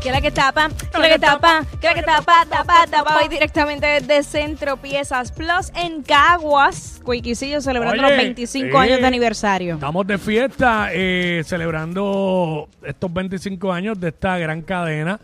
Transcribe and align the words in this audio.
¡Ey! 0.00 0.02
¿Qué 0.02 0.08
es 0.08 0.14
la 0.14 0.20
que 0.20 0.30
tapa? 0.30 0.68
¿Qué 0.68 0.86
es 0.94 0.98
la 0.98 1.08
que 1.08 1.18
tapa? 1.18 1.66
¿Qué 1.80 1.86
es 1.86 1.94
la 1.94 2.00
que 2.00 2.02
tapa? 2.02 2.46
Tapa, 2.48 2.86
tapa. 2.90 3.18
Hoy 3.18 3.28
directamente 3.28 3.86
desde 3.86 4.22
Centro 4.22 4.76
Piezas 4.78 5.32
Plus 5.32 5.70
en 5.74 6.02
Caguas. 6.02 7.00
Cuiquicillo 7.04 7.60
celebrando 7.60 8.02
Oye, 8.02 8.10
los 8.10 8.22
25 8.22 8.66
eh, 8.66 8.80
años 8.80 9.00
de 9.00 9.06
aniversario. 9.06 9.74
Estamos 9.74 10.06
de 10.06 10.18
fiesta 10.18 10.88
eh, 10.92 11.42
celebrando 11.44 12.68
estos 12.82 13.12
25 13.12 13.72
años 13.72 14.00
de 14.00 14.08
esta 14.08 14.38
gran 14.38 14.62
cadena 14.62 15.20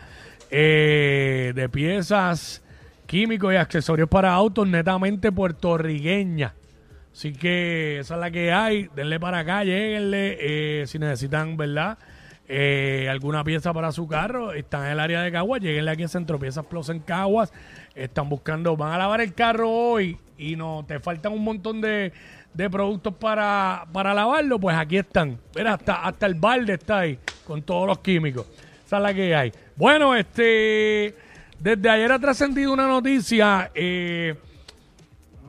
eh, 0.51 1.53
de 1.55 1.69
piezas, 1.69 2.63
químicos 3.07 3.53
y 3.53 3.57
accesorios 3.57 4.09
para 4.09 4.33
autos 4.33 4.67
netamente 4.67 5.33
puertorriqueña. 5.33 6.55
Así 7.13 7.33
que 7.33 8.01
esa 8.01 8.15
es 8.15 8.21
la 8.21 8.31
que 8.31 8.53
hay. 8.53 8.89
Denle 8.95 9.19
para 9.19 9.39
acá, 9.39 9.65
lleguenle. 9.65 10.37
eh, 10.83 10.87
si 10.87 10.99
necesitan, 10.99 11.57
¿verdad? 11.57 11.97
Eh, 12.49 13.09
alguna 13.11 13.43
pieza 13.43 13.73
para 13.73 13.91
su 13.91 14.07
carro, 14.07 14.53
están 14.53 14.87
en 14.87 14.93
el 14.93 15.01
área 15.01 15.21
de 15.23 15.33
Caguas, 15.33 15.61
lleguenle 15.61 15.91
aquí 15.91 16.03
en 16.03 16.09
Centro 16.09 16.39
Piezas 16.39 16.65
Plus 16.67 16.89
en 16.91 17.01
Caguas. 17.01 17.53
Están 17.95 18.29
buscando, 18.29 18.77
van 18.77 18.93
a 18.93 18.99
lavar 18.99 19.21
el 19.21 19.35
carro 19.35 19.71
hoy 19.71 20.17
y 20.39 20.55
no 20.55 20.85
te 20.87 21.01
faltan 21.01 21.33
un 21.33 21.43
montón 21.43 21.81
de, 21.81 22.13
de 22.55 22.71
productos 22.71 23.15
para, 23.15 23.87
para 23.93 24.15
lavarlo, 24.15 24.61
pues 24.61 24.77
aquí 24.77 24.97
están. 24.97 25.39
Mira, 25.57 25.75
hasta, 25.75 26.03
hasta 26.07 26.27
el 26.27 26.35
balde 26.35 26.75
está 26.75 27.01
ahí 27.01 27.19
con 27.47 27.63
todos 27.63 27.87
los 27.89 27.99
químicos. 27.99 28.47
Esa 28.87 28.99
es 28.99 29.03
la 29.03 29.13
que 29.15 29.35
hay. 29.35 29.53
Bueno, 29.75 30.15
este, 30.15 31.17
desde 31.59 31.91
ayer 31.91 32.13
ha 32.13 32.19
trascendido 32.19 32.73
una 32.73 32.87
noticia. 32.87 33.73
eh, 33.75 34.35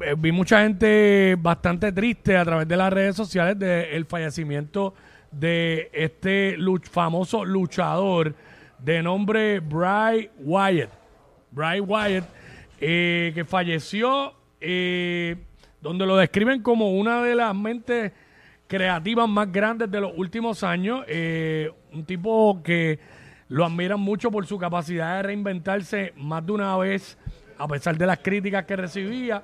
eh, 0.02 0.16
vi 0.18 0.32
mucha 0.32 0.62
gente 0.62 1.36
bastante 1.40 1.92
triste 1.92 2.38
a 2.38 2.46
través 2.46 2.68
de 2.68 2.78
las 2.78 2.92
redes 2.92 3.16
sociales 3.16 3.58
del 3.58 4.06
fallecimiento 4.06 4.94
de 5.32 5.90
este 5.94 6.58
famoso 6.90 7.46
luchador 7.46 8.34
de 8.80 9.02
nombre 9.02 9.60
Bray 9.60 10.30
Wyatt. 10.40 10.90
Bray 11.52 11.80
Wyatt, 11.80 12.26
eh, 12.80 13.32
que 13.34 13.46
falleció, 13.46 14.34
eh, 14.62 15.36
donde 15.82 16.06
lo 16.06 16.16
describen 16.18 16.62
como 16.62 16.92
una 16.92 17.24
de 17.24 17.36
las 17.36 17.56
mentes 17.56 18.12
creativas 18.68 19.28
más 19.30 19.52
grandes 19.52 19.90
de 19.90 20.02
los 20.02 20.12
últimos 20.16 20.64
años. 20.64 21.04
eh, 21.08 21.72
un 21.94 22.06
tipo 22.06 22.62
que 22.64 23.00
lo 23.50 23.66
admiran 23.66 24.00
mucho 24.00 24.30
por 24.30 24.46
su 24.46 24.58
capacidad 24.58 25.18
de 25.18 25.24
reinventarse 25.24 26.14
más 26.18 26.46
de 26.46 26.52
una 26.52 26.76
vez, 26.78 27.18
a 27.58 27.68
pesar 27.68 27.98
de 27.98 28.06
las 28.06 28.20
críticas 28.20 28.66
que 28.66 28.76
recibía. 28.76 29.42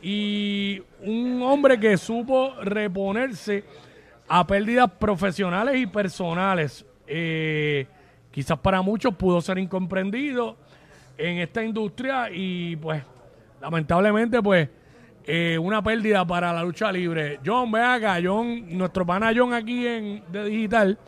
Y 0.00 0.82
un 1.00 1.42
hombre 1.42 1.78
que 1.78 1.96
supo 1.96 2.54
reponerse 2.62 3.64
a 4.34 4.46
pérdidas 4.46 4.90
profesionales 4.98 5.76
y 5.76 5.86
personales. 5.86 6.86
Eh, 7.06 7.86
quizás 8.30 8.58
para 8.58 8.80
muchos 8.80 9.14
pudo 9.14 9.42
ser 9.42 9.58
incomprendido 9.58 10.56
en 11.18 11.36
esta 11.36 11.62
industria 11.62 12.30
y 12.32 12.76
pues 12.76 13.02
lamentablemente 13.60 14.40
pues 14.40 14.70
eh, 15.26 15.58
una 15.58 15.82
pérdida 15.82 16.26
para 16.26 16.50
la 16.50 16.62
lucha 16.62 16.90
libre. 16.90 17.40
John, 17.44 17.70
ve 17.70 17.82
acá, 17.82 18.18
John, 18.24 18.64
nuestro 18.70 19.04
pana 19.04 19.32
John 19.36 19.52
aquí 19.52 19.86
en 19.86 20.22
de 20.32 20.44
digital 20.46 20.98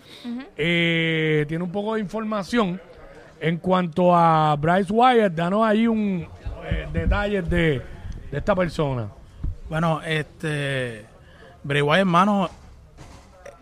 eh, 0.54 1.46
tiene 1.48 1.64
un 1.64 1.72
poco 1.72 1.94
de 1.94 2.00
información 2.00 2.78
en 3.40 3.56
cuanto 3.56 4.14
a 4.14 4.54
Bryce 4.56 4.92
Wyatt. 4.92 5.32
Danos 5.32 5.66
ahí 5.66 5.86
un 5.86 6.28
eh, 6.66 6.86
detalles 6.92 7.48
de, 7.48 7.80
de 8.30 8.38
esta 8.38 8.54
persona. 8.54 9.08
Bueno, 9.70 10.02
este. 10.02 11.06
Bray 11.62 11.80
Wyatt, 11.80 12.00
hermano, 12.00 12.50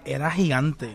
era 0.05 0.31
gigante. 0.31 0.91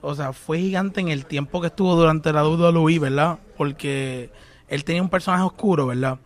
O 0.00 0.14
sea, 0.14 0.32
fue 0.32 0.58
gigante 0.58 1.00
en 1.00 1.08
el 1.08 1.26
tiempo 1.26 1.60
que 1.60 1.68
estuvo 1.68 1.94
durante 1.94 2.32
la 2.32 2.44
WWE, 2.46 2.98
¿verdad? 2.98 3.38
Porque 3.56 4.30
él 4.68 4.84
tenía 4.84 5.02
un 5.02 5.08
personaje 5.08 5.44
oscuro, 5.44 5.86
¿verdad? 5.86 6.18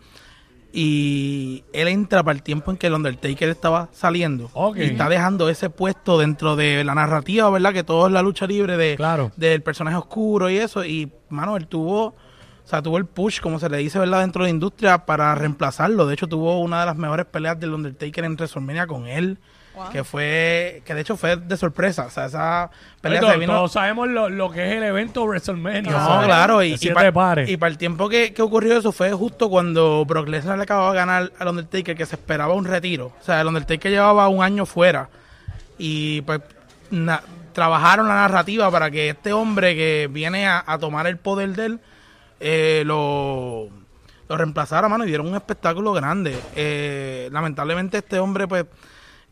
Y 0.73 1.65
él 1.73 1.89
entra 1.89 2.23
para 2.23 2.37
el 2.37 2.43
tiempo 2.43 2.71
en 2.71 2.77
que 2.77 2.87
el 2.89 2.95
Undertaker 2.95 3.49
estaba 3.49 3.89
saliendo. 3.93 4.51
Y 4.77 4.83
está 4.83 5.09
dejando 5.09 5.49
ese 5.49 5.71
puesto 5.71 6.19
dentro 6.19 6.55
de 6.57 6.85
la 6.85 6.95
narrativa, 6.95 7.49
¿verdad? 7.49 7.73
Que 7.73 7.83
todo 7.85 8.07
es 8.07 8.13
la 8.13 8.21
lucha 8.23 8.47
libre 8.47 8.77
de, 8.77 8.97
Claro. 8.97 9.33
del 9.37 9.63
personaje 9.63 9.97
oscuro 9.97 10.51
y 10.51 10.59
eso. 10.59 10.85
Y, 10.85 11.11
mano, 11.31 11.57
él 11.57 11.67
tuvo... 11.67 12.15
O 12.65 12.69
sea, 12.69 12.83
tuvo 12.83 12.99
el 12.99 13.07
push, 13.07 13.41
como 13.41 13.61
se 13.61 13.69
le 13.71 13.77
dice, 13.79 13.97
¿verdad? 13.99 14.21
Dentro 14.21 14.43
de 14.43 14.49
la 14.49 14.55
industria 14.55 15.07
para 15.07 15.33
reemplazarlo. 15.37 16.05
De 16.05 16.15
hecho, 16.15 16.27
tuvo 16.27 16.59
una 16.61 16.81
de 16.81 16.87
las 16.87 16.97
mejores 16.97 17.25
peleas 17.27 17.61
del 17.61 17.73
Undertaker 17.73 18.25
en 18.25 18.35
WrestleMania 18.35 18.89
con 18.89 19.07
él. 19.07 19.39
Que 19.93 20.05
fue... 20.05 20.83
Que 20.85 20.95
de 20.95 21.01
hecho 21.03 21.17
fue 21.17 21.37
de 21.37 21.57
sorpresa. 21.57 22.07
O 22.07 22.11
sea, 22.11 22.27
esa 22.27 22.71
pelea 23.01 23.21
se 23.21 23.37
vino... 23.37 23.53
todos 23.55 23.73
sabemos 23.73 24.09
lo, 24.09 24.29
lo 24.29 24.51
que 24.51 24.67
es 24.67 24.73
el 24.77 24.83
evento 24.83 25.25
WrestleMania. 25.25 25.93
No, 25.93 25.99
¿sabes? 26.07 26.27
claro, 26.27 26.63
y, 26.63 26.73
y, 26.73 26.79
siete 26.79 26.95
pa- 26.95 27.13
pares. 27.13 27.49
y 27.51 27.57
para 27.57 27.71
el 27.71 27.79
tiempo 27.79 28.09
que, 28.09 28.33
que 28.33 28.43
ocurrió 28.43 28.79
eso 28.79 28.93
fue 28.93 29.13
justo 29.13 29.49
cuando 29.51 30.05
Brock 30.05 30.29
Lesnar 30.29 30.57
le 30.57 30.65
acababa 30.65 30.91
de 30.91 30.97
ganar 30.97 31.33
al 31.39 31.49
Undertaker, 31.49 31.97
que 31.97 32.07
se 32.07 32.17
esperaba 32.17 32.55
un 32.55 32.65
retiro. 32.65 33.13
O 33.21 33.25
sea, 33.25 33.41
el 33.41 33.47
Undertaker 33.49 33.91
llevaba 33.91 34.29
un 34.29 34.43
año 34.43 34.67
fuera. 34.67 35.09
Y 35.79 36.23
pues 36.23 36.41
na- 36.91 37.23
trabajaron 37.53 38.09
la 38.09 38.15
narrativa 38.15 38.71
para 38.71 38.91
que 38.91 39.11
este 39.11 39.33
hombre 39.33 39.75
que 39.75 40.09
viene 40.11 40.47
a, 40.47 40.63
a 40.67 40.79
tomar 40.79 41.07
el 41.07 41.17
poder 41.17 41.51
de 41.57 41.67
él 41.67 41.81
eh, 42.39 42.83
lo, 42.85 43.69
lo 44.29 44.37
reemplazara, 44.37 44.89
mano, 44.91 45.05
y 45.05 45.09
dieron 45.09 45.27
un 45.27 45.35
espectáculo 45.37 45.93
grande. 45.95 46.39
Eh, 46.55 47.29
lamentablemente 47.33 47.99
este 47.99 48.19
hombre, 48.19 48.47
pues, 48.47 48.67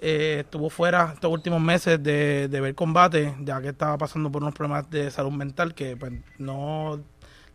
eh, 0.06 0.40
estuvo 0.40 0.68
fuera 0.68 1.12
estos 1.14 1.30
últimos 1.32 1.62
meses 1.62 2.02
de, 2.02 2.48
de 2.48 2.60
ver 2.60 2.74
combate, 2.74 3.34
ya 3.40 3.62
que 3.62 3.68
estaba 3.68 3.96
pasando 3.96 4.30
por 4.30 4.42
unos 4.42 4.54
problemas 4.54 4.90
de 4.90 5.10
salud 5.10 5.32
mental 5.32 5.74
que, 5.74 5.96
pues, 5.96 6.12
no... 6.38 7.02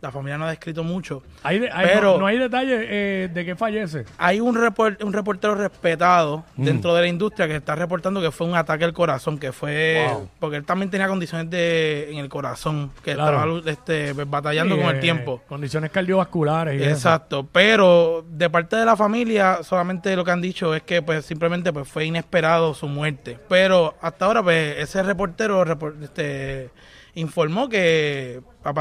La 0.00 0.10
familia 0.10 0.38
no 0.38 0.46
ha 0.46 0.50
descrito 0.50 0.82
mucho. 0.82 1.22
Hay 1.42 1.58
de- 1.58 1.70
hay- 1.70 1.86
pero- 1.92 2.12
no, 2.12 2.18
no 2.20 2.26
hay 2.26 2.38
detalles 2.38 2.80
eh, 2.88 3.28
de 3.34 3.44
que 3.44 3.54
fallece. 3.54 4.06
Hay 4.16 4.40
un, 4.40 4.54
report- 4.56 5.02
un 5.04 5.12
reportero 5.12 5.54
respetado 5.54 6.42
Mm. 6.56 6.64
dentro 6.64 6.94
de 6.94 7.02
la 7.02 7.06
industria 7.06 7.46
que 7.46 7.56
está 7.56 7.74
reportando 7.74 8.20
que 8.22 8.30
fue 8.30 8.46
un 8.46 8.54
ataque 8.56 8.84
al 8.84 8.94
corazón, 8.94 9.38
que 9.38 9.52
fue 9.52 10.06
Wow. 10.10 10.28
porque 10.38 10.56
él 10.56 10.64
también 10.64 10.90
tenía 10.90 11.06
condiciones 11.06 11.50
de 11.50 12.10
en 12.12 12.18
el 12.18 12.30
corazón, 12.30 12.90
que 13.04 13.12
Claro. 13.14 13.58
estaba 13.58 13.70
este, 13.70 14.14
pues, 14.14 14.30
batallando 14.30 14.74
Sí, 14.76 14.80
con 14.80 14.90
eh, 14.90 14.94
el 14.94 15.00
tiempo. 15.00 15.42
Condiciones 15.46 15.90
cardiovasculares 15.90 16.80
y 16.80 16.82
eso. 16.82 16.90
Exacto, 16.92 17.46
pero 17.52 18.24
de 18.26 18.48
parte 18.48 18.76
de 18.76 18.86
la 18.86 18.96
familia 18.96 19.58
solamente 19.62 20.16
lo 20.16 20.24
que 20.24 20.30
han 20.30 20.40
dicho 20.40 20.74
es 20.74 20.82
que 20.82 21.02
pues 21.02 21.26
simplemente 21.26 21.72
pues 21.74 21.86
fue 21.86 22.06
inesperado 22.06 22.72
su 22.72 22.88
muerte. 22.88 23.38
Pero 23.50 23.94
hasta 24.00 24.24
ahora 24.24 24.42
pues 24.42 24.78
ese 24.78 25.02
reportero 25.02 25.62
repor- 25.64 26.02
este, 26.02 26.70
informó 27.14 27.68
que 27.68 28.40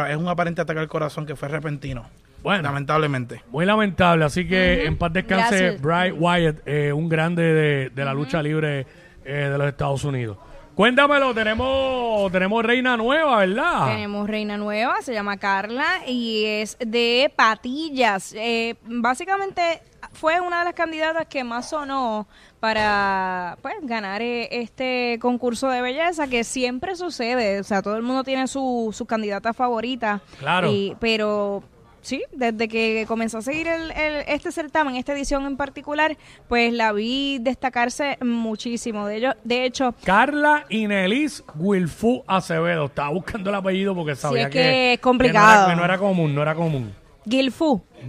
es 0.10 0.18
un 0.18 0.28
aparente 0.28 0.62
ataque 0.62 0.80
al 0.80 0.88
corazón 0.88 1.26
que 1.26 1.36
fue 1.36 1.48
repentino. 1.48 2.06
Bueno. 2.42 2.64
lamentablemente. 2.64 3.44
Muy 3.52 3.66
lamentable, 3.66 4.24
así 4.26 4.48
que 4.48 4.86
en 4.86 4.98
paz 4.98 5.12
descanse 5.12 5.60
Gracias. 5.60 5.82
Bray 5.82 6.12
Wyatt, 6.12 6.60
eh, 6.66 6.94
un 6.94 7.10
grande 7.10 7.44
de, 7.44 7.90
de 7.90 8.06
la 8.06 8.14
lucha 8.14 8.42
libre 8.42 8.88
eh, 9.26 9.50
de 9.52 9.58
los 9.58 9.68
Estados 9.68 10.04
Unidos. 10.06 10.38
Cuéntamelo, 10.80 11.34
tenemos, 11.34 12.32
tenemos 12.32 12.64
reina 12.64 12.96
nueva, 12.96 13.40
¿verdad? 13.40 13.88
Tenemos 13.88 14.30
reina 14.30 14.56
nueva, 14.56 15.02
se 15.02 15.14
llama 15.14 15.36
Carla 15.36 16.08
y 16.08 16.46
es 16.46 16.78
de 16.80 17.30
patillas. 17.36 18.34
Eh, 18.38 18.76
básicamente 18.86 19.82
fue 20.14 20.40
una 20.42 20.60
de 20.60 20.66
las 20.66 20.74
candidatas 20.74 21.28
que 21.28 21.44
más 21.44 21.70
sonó 21.70 22.28
para 22.60 23.58
pues, 23.62 23.76
ganar 23.82 24.22
eh, 24.22 24.48
este 24.52 25.18
concurso 25.22 25.70
de 25.70 25.82
belleza 25.82 26.28
que 26.28 26.44
siempre 26.44 26.96
sucede. 26.96 27.60
O 27.60 27.64
sea, 27.64 27.82
todo 27.82 27.96
el 27.96 28.04
mundo 28.04 28.24
tiene 28.24 28.48
su, 28.48 28.90
su 28.96 29.06
candidata 29.06 29.54
favorita. 29.54 30.22
Claro. 30.40 30.72
Y- 30.72 30.96
pero 31.00 31.64
sí, 32.02 32.24
desde 32.32 32.68
que 32.68 33.06
comenzó 33.08 33.38
a 33.40 33.42
seguir 33.42 33.68
el, 33.68 33.92
el- 33.92 34.24
este 34.28 34.52
certamen, 34.52 34.96
esta 34.96 35.14
edición 35.14 35.46
en 35.46 35.58
particular, 35.58 36.18
pues 36.48 36.74
la 36.74 36.92
vi 36.92 37.40
destacarse 37.40 38.18
muchísimo. 38.22 39.06
De, 39.08 39.18
ello, 39.18 39.34
de 39.44 39.66
hecho, 39.66 39.94
Carla 40.04 40.66
Inelis 40.70 41.44
Wilfu 41.56 42.24
Acevedo. 42.28 42.86
Estaba 42.86 43.10
buscando 43.10 43.50
el 43.50 43.56
apellido 43.56 43.96
porque 43.96 44.16
sabía 44.16 44.44
es 44.44 44.50
que 44.50 44.60
es 44.94 44.98
que 44.98 45.02
complicado. 45.02 45.46
no 45.46 45.54
era, 45.64 45.70
que 45.70 45.76
no 45.80 45.86
era 45.86 45.98
común, 45.98 46.36
no 46.36 46.42
era 46.42 46.56
común. 46.56 46.94
Es 47.26 47.32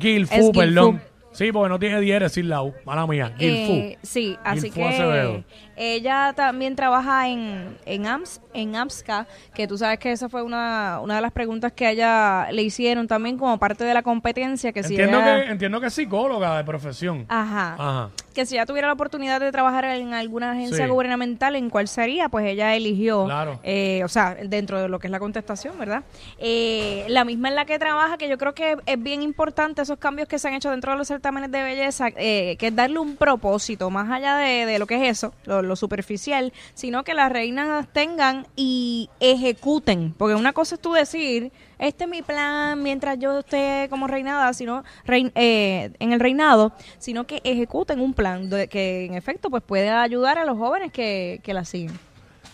Gilfu. 0.00 0.52
perdón. 0.52 1.02
Sí, 1.32 1.52
porque 1.52 1.68
no 1.68 1.78
tiene 1.78 2.00
diéresis 2.00 2.44
la 2.44 2.62
U. 2.62 2.74
Mala 2.84 3.06
mía. 3.06 3.32
Gilfu. 3.38 3.72
Eh, 3.72 3.98
sí, 4.02 4.36
así 4.44 4.62
Gilfu 4.62 4.80
que 4.80 4.84
Acevedo. 4.84 5.44
Ella 5.82 6.34
también 6.36 6.76
trabaja 6.76 7.26
en, 7.28 7.74
en, 7.86 8.06
AMS, 8.06 8.42
en 8.52 8.76
AMSCA, 8.76 9.26
que 9.54 9.66
tú 9.66 9.78
sabes 9.78 9.98
que 9.98 10.12
esa 10.12 10.28
fue 10.28 10.42
una, 10.42 11.00
una 11.02 11.16
de 11.16 11.22
las 11.22 11.32
preguntas 11.32 11.72
que 11.72 11.86
a 11.86 11.90
ella 11.92 12.48
le 12.52 12.60
hicieron 12.62 13.08
también 13.08 13.38
como 13.38 13.56
parte 13.58 13.84
de 13.84 13.94
la 13.94 14.02
competencia. 14.02 14.72
Que 14.72 14.80
entiendo, 14.80 15.16
si 15.18 15.22
ella- 15.28 15.44
que, 15.46 15.50
entiendo 15.50 15.80
que 15.80 15.86
es 15.86 15.94
psicóloga 15.94 16.58
de 16.58 16.64
profesión. 16.64 17.24
Ajá. 17.30 17.76
Ajá. 17.78 18.10
Que 18.34 18.44
si 18.46 18.56
ella 18.56 18.66
tuviera 18.66 18.86
la 18.88 18.92
oportunidad 18.94 19.40
de 19.40 19.50
trabajar 19.50 19.86
en 19.86 20.12
alguna 20.12 20.52
agencia 20.52 20.84
Sí. 20.84 20.90
gubernamental, 20.90 21.56
¿en 21.56 21.70
cuál 21.70 21.88
sería? 21.88 22.28
Pues 22.28 22.44
ella 22.46 22.76
eligió, 22.76 23.24
Claro. 23.24 23.58
eh, 23.64 24.02
o 24.04 24.08
sea, 24.08 24.34
dentro 24.34 24.80
de 24.82 24.88
lo 24.88 24.98
que 24.98 25.06
es 25.06 25.10
la 25.10 25.18
contestación, 25.18 25.78
¿verdad? 25.78 26.04
Eh, 26.38 27.06
la 27.08 27.24
misma 27.24 27.48
en 27.48 27.54
la 27.56 27.64
que 27.64 27.78
trabaja, 27.78 28.18
que 28.18 28.28
yo 28.28 28.38
creo 28.38 28.54
que 28.54 28.76
es 28.86 29.02
bien 29.02 29.22
importante 29.22 29.82
esos 29.82 29.98
cambios 29.98 30.28
que 30.28 30.38
se 30.38 30.46
han 30.46 30.54
hecho 30.54 30.70
dentro 30.70 30.92
de 30.92 30.98
los 30.98 31.08
certámenes 31.08 31.50
de 31.50 31.62
belleza, 31.62 32.08
eh, 32.16 32.56
que 32.58 32.68
es 32.68 32.76
darle 32.76 32.98
un 32.98 33.16
propósito, 33.16 33.90
más 33.90 34.10
allá 34.10 34.36
de, 34.36 34.64
de 34.66 34.78
lo 34.78 34.86
que 34.86 34.96
es 35.08 35.18
eso, 35.18 35.32
lo, 35.44 35.69
lo 35.70 35.76
superficial, 35.76 36.52
sino 36.74 37.02
que 37.04 37.14
las 37.14 37.32
reinas 37.32 37.88
tengan 37.92 38.46
y 38.56 39.08
ejecuten. 39.20 40.12
Porque 40.18 40.34
una 40.34 40.52
cosa 40.52 40.74
es 40.74 40.80
tú 40.82 40.92
decir, 40.92 41.50
este 41.78 42.04
es 42.04 42.10
mi 42.10 42.20
plan 42.20 42.82
mientras 42.82 43.18
yo 43.18 43.38
esté 43.38 43.86
como 43.88 44.06
reinada, 44.06 44.52
sino 44.52 44.84
rein- 45.06 45.32
eh, 45.34 45.92
en 45.98 46.12
el 46.12 46.20
reinado, 46.20 46.72
sino 46.98 47.24
que 47.26 47.40
ejecuten 47.44 48.00
un 48.00 48.12
plan 48.12 48.50
que 48.68 49.06
en 49.06 49.14
efecto 49.14 49.48
pues 49.48 49.62
puede 49.62 49.88
ayudar 49.88 50.36
a 50.36 50.44
los 50.44 50.58
jóvenes 50.58 50.92
que, 50.92 51.40
que 51.42 51.54
la 51.54 51.64
siguen. 51.64 51.98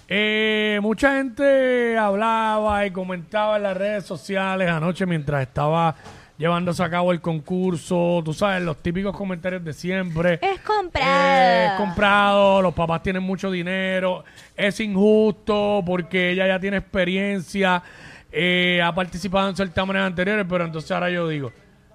Eh, 0.08 0.78
mucha 0.82 1.16
gente 1.16 1.98
hablaba 1.98 2.86
y 2.86 2.92
comentaba 2.92 3.56
en 3.56 3.64
las 3.64 3.76
redes 3.76 4.04
sociales 4.04 4.70
anoche 4.70 5.04
mientras 5.04 5.42
estaba 5.42 5.96
llevándose 6.38 6.82
a 6.82 6.90
cabo 6.90 7.12
el 7.12 7.20
concurso. 7.20 8.22
Tú 8.24 8.32
sabes, 8.32 8.62
los 8.62 8.82
típicos 8.82 9.16
comentarios 9.16 9.64
de 9.64 9.72
siempre. 9.72 10.38
Es 10.42 10.60
comprado. 10.60 11.06
Eh, 11.06 11.66
es 11.66 11.72
comprado, 11.72 12.62
los 12.62 12.74
papás 12.74 13.02
tienen 13.02 13.22
mucho 13.22 13.50
dinero, 13.50 14.24
es 14.56 14.78
injusto 14.80 15.82
porque 15.84 16.30
ella 16.30 16.46
ya 16.46 16.60
tiene 16.60 16.78
experiencia, 16.78 17.82
eh, 18.30 18.80
ha 18.82 18.94
participado 18.94 19.48
en 19.48 19.56
certámenes 19.56 20.02
anteriores, 20.02 20.46
pero 20.48 20.64
entonces 20.64 20.90
ahora 20.90 21.10
yo 21.10 21.28
digo, 21.28 21.52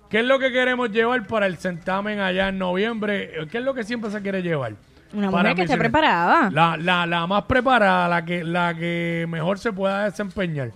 ¿qué 0.09 0.19
es 0.19 0.25
lo 0.25 0.39
que 0.39 0.51
queremos 0.51 0.91
llevar 0.91 1.25
para 1.27 1.45
el 1.45 1.57
certamen 1.57 2.19
allá 2.19 2.49
en 2.49 2.57
noviembre? 2.57 3.47
¿Qué 3.51 3.59
es 3.59 3.63
lo 3.63 3.73
que 3.73 3.83
siempre 3.83 4.11
se 4.11 4.21
quiere 4.21 4.41
llevar? 4.41 4.73
Una 5.13 5.29
Para 5.29 5.43
mujer 5.43 5.55
que 5.55 5.61
esté 5.63 5.77
preparada. 5.77 6.49
La, 6.51 6.77
la, 6.77 7.05
la 7.05 7.27
más 7.27 7.43
preparada, 7.43 8.07
la 8.07 8.23
que, 8.23 8.43
la 8.43 8.73
que 8.73 9.25
mejor 9.27 9.59
se 9.59 9.73
pueda 9.73 10.05
desempeñar. 10.05 10.71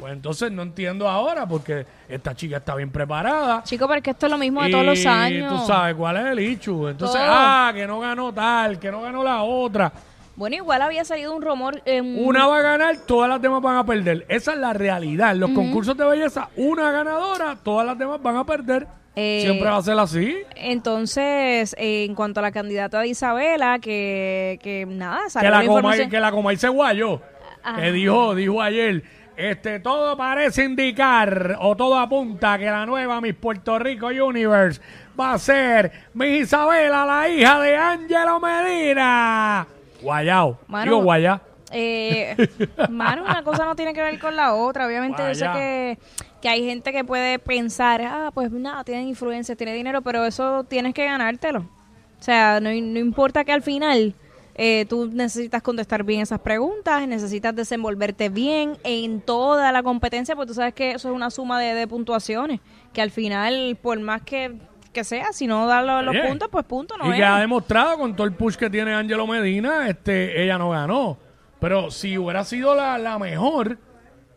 Pues 0.00 0.12
entonces 0.12 0.50
no 0.50 0.62
entiendo 0.62 1.08
ahora 1.08 1.46
porque 1.46 1.86
esta 2.08 2.34
chica 2.34 2.56
está 2.58 2.74
bien 2.74 2.90
preparada. 2.90 3.62
Chico, 3.64 3.86
porque 3.86 4.10
esto 4.10 4.26
es 4.26 4.32
lo 4.32 4.38
mismo 4.38 4.62
de 4.62 4.70
todos 4.70 4.84
los 4.86 4.98
Y 4.98 5.06
años. 5.06 5.52
tú 5.60 5.66
sabes 5.66 5.94
cuál 5.94 6.16
es 6.16 6.24
el 6.26 6.40
issue. 6.40 6.88
Entonces, 6.88 7.20
Todo. 7.20 7.30
ah, 7.30 7.70
que 7.74 7.86
no 7.86 8.00
ganó 8.00 8.32
tal, 8.32 8.78
que 8.78 8.90
no 8.90 9.02
ganó 9.02 9.22
la 9.22 9.42
otra. 9.42 9.92
Bueno, 10.36 10.56
igual 10.56 10.82
había 10.82 11.04
salido 11.04 11.34
un 11.34 11.40
rumor. 11.42 11.80
en 11.86 12.26
Una 12.26 12.46
va 12.46 12.58
a 12.58 12.62
ganar, 12.62 12.96
todas 13.06 13.28
las 13.28 13.40
demás 13.40 13.62
van 13.62 13.76
a 13.78 13.84
perder. 13.86 14.26
Esa 14.28 14.52
es 14.52 14.58
la 14.58 14.72
realidad. 14.74 15.32
En 15.32 15.40
los 15.40 15.50
concursos 15.50 15.96
de 15.96 16.04
belleza, 16.04 16.48
una 16.56 16.90
ganadora, 16.92 17.56
todas 17.62 17.86
las 17.86 17.98
demás 17.98 18.20
van 18.22 18.36
a 18.36 18.44
perder. 18.44 18.86
Eh, 19.18 19.40
Siempre 19.42 19.70
va 19.70 19.78
a 19.78 19.82
ser 19.82 19.98
así. 19.98 20.36
Entonces, 20.54 21.74
eh, 21.78 22.04
en 22.04 22.14
cuanto 22.14 22.40
a 22.40 22.42
la 22.42 22.52
candidata 22.52 23.00
de 23.00 23.08
Isabela, 23.08 23.78
que, 23.78 24.58
que 24.62 24.84
nada, 24.86 25.24
Que 25.24 25.30
salió 25.30 25.50
la, 25.50 25.58
la 25.58 25.64
información. 25.64 26.10
que 26.10 26.20
la 26.20 26.30
coma 26.30 26.52
y 26.52 26.56
guayo. 26.56 27.22
Ajá. 27.62 27.80
Que 27.80 27.92
dijo, 27.92 28.34
dijo 28.34 28.60
ayer, 28.60 29.02
este, 29.36 29.80
todo 29.80 30.16
parece 30.16 30.64
indicar 30.64 31.56
o 31.60 31.74
todo 31.76 31.98
apunta 31.98 32.58
que 32.58 32.66
la 32.66 32.84
nueva 32.86 33.20
Miss 33.20 33.34
Puerto 33.34 33.78
Rico 33.78 34.06
Universe 34.08 34.80
va 35.18 35.32
a 35.32 35.38
ser 35.38 35.90
Miss 36.14 36.42
Isabela, 36.42 37.04
la 37.06 37.28
hija 37.28 37.58
de 37.60 37.76
Ángelo 37.76 38.38
Medina. 38.38 39.66
Guayao. 40.02 40.58
Mano, 40.68 40.84
Digo 40.84 41.02
guayá. 41.02 41.40
Eh, 41.72 42.36
mano, 42.90 43.22
una 43.24 43.42
cosa 43.42 43.64
no 43.64 43.74
tiene 43.76 43.92
que 43.92 44.02
ver 44.02 44.18
con 44.18 44.36
la 44.36 44.54
otra. 44.54 44.86
Obviamente 44.86 45.22
yo 45.22 45.34
sé 45.34 45.44
que, 45.54 45.98
que 46.40 46.48
hay 46.48 46.64
gente 46.64 46.92
que 46.92 47.04
puede 47.04 47.38
pensar, 47.38 48.02
ah, 48.02 48.30
pues 48.32 48.50
nada, 48.52 48.84
tienen 48.84 49.08
influencia, 49.08 49.56
tiene 49.56 49.74
dinero, 49.74 50.02
pero 50.02 50.24
eso 50.24 50.64
tienes 50.64 50.94
que 50.94 51.04
ganártelo. 51.04 51.60
O 51.60 52.22
sea, 52.22 52.60
no, 52.60 52.70
no 52.70 52.98
importa 52.98 53.44
que 53.44 53.52
al 53.52 53.62
final 53.62 54.14
eh, 54.54 54.86
tú 54.88 55.10
necesitas 55.12 55.62
contestar 55.62 56.02
bien 56.04 56.22
esas 56.22 56.40
preguntas, 56.40 57.06
necesitas 57.06 57.54
desenvolverte 57.54 58.28
bien 58.30 58.78
en 58.84 59.20
toda 59.20 59.70
la 59.72 59.82
competencia, 59.82 60.34
porque 60.34 60.48
tú 60.48 60.54
sabes 60.54 60.72
que 60.72 60.92
eso 60.92 61.08
es 61.10 61.14
una 61.14 61.30
suma 61.30 61.60
de, 61.60 61.74
de 61.74 61.86
puntuaciones, 61.86 62.60
que 62.94 63.02
al 63.02 63.10
final, 63.10 63.76
por 63.82 64.00
más 64.00 64.22
que, 64.22 64.54
que 64.94 65.04
sea, 65.04 65.32
si 65.34 65.46
no 65.46 65.66
da 65.66 65.82
lo- 65.82 66.00
los 66.00 66.16
puntos, 66.26 66.48
pues 66.50 66.64
punto, 66.64 66.96
no 66.96 67.06
y 67.08 67.10
es. 67.10 67.16
que 67.16 67.24
ha 67.24 67.38
demostrado 67.38 67.98
con 67.98 68.16
todo 68.16 68.26
el 68.26 68.32
push 68.32 68.54
que 68.56 68.70
tiene 68.70 68.94
Ángelo 68.94 69.26
Medina, 69.26 69.88
este, 69.90 70.42
ella 70.42 70.56
no 70.56 70.70
ganó. 70.70 71.18
Pero 71.58 71.90
si 71.90 72.18
hubiera 72.18 72.44
sido 72.44 72.74
la, 72.74 72.98
la 72.98 73.18
mejor, 73.18 73.78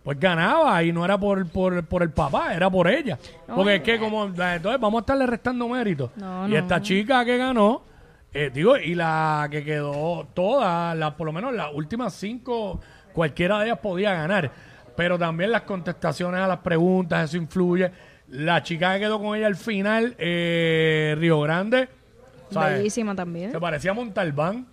pues 0.03 0.19
ganaba 0.19 0.81
y 0.83 0.91
no 0.91 1.03
era 1.03 1.17
por, 1.17 1.45
por, 1.47 1.83
por 1.85 2.01
el 2.01 2.11
papá, 2.11 2.53
era 2.53 2.69
por 2.69 2.87
ella. 2.87 3.17
No, 3.47 3.55
Porque 3.55 3.75
es 3.75 3.81
que 3.83 3.99
como, 3.99 4.25
entonces 4.25 4.79
vamos 4.79 4.95
a 4.95 5.01
estarle 5.01 5.27
restando 5.27 5.67
mérito. 5.67 6.11
No, 6.15 6.47
y 6.47 6.51
no. 6.51 6.57
esta 6.57 6.81
chica 6.81 7.25
que 7.25 7.37
ganó, 7.37 7.83
eh, 8.33 8.49
digo, 8.53 8.77
y 8.77 8.95
la 8.95 9.47
que 9.51 9.63
quedó 9.63 10.27
todas, 10.33 10.95
la, 10.97 11.15
por 11.15 11.27
lo 11.27 11.33
menos 11.33 11.53
las 11.53 11.73
últimas 11.73 12.13
cinco, 12.13 12.79
cualquiera 13.13 13.59
de 13.59 13.65
ellas 13.65 13.79
podía 13.79 14.13
ganar. 14.13 14.51
Pero 14.95 15.17
también 15.17 15.51
las 15.51 15.61
contestaciones 15.61 16.41
a 16.41 16.47
las 16.47 16.59
preguntas, 16.59 17.29
eso 17.29 17.37
influye. 17.37 17.91
La 18.29 18.61
chica 18.63 18.93
que 18.93 18.99
quedó 19.01 19.19
con 19.21 19.35
ella 19.35 19.47
al 19.47 19.55
final, 19.55 20.15
eh, 20.17 21.15
Río 21.17 21.41
Grande, 21.41 21.89
¿sabes? 22.51 22.77
Bellísima 22.77 23.15
también. 23.15 23.51
Se 23.51 23.59
parecía 23.59 23.91
a 23.91 23.93
Montalbán. 23.93 24.67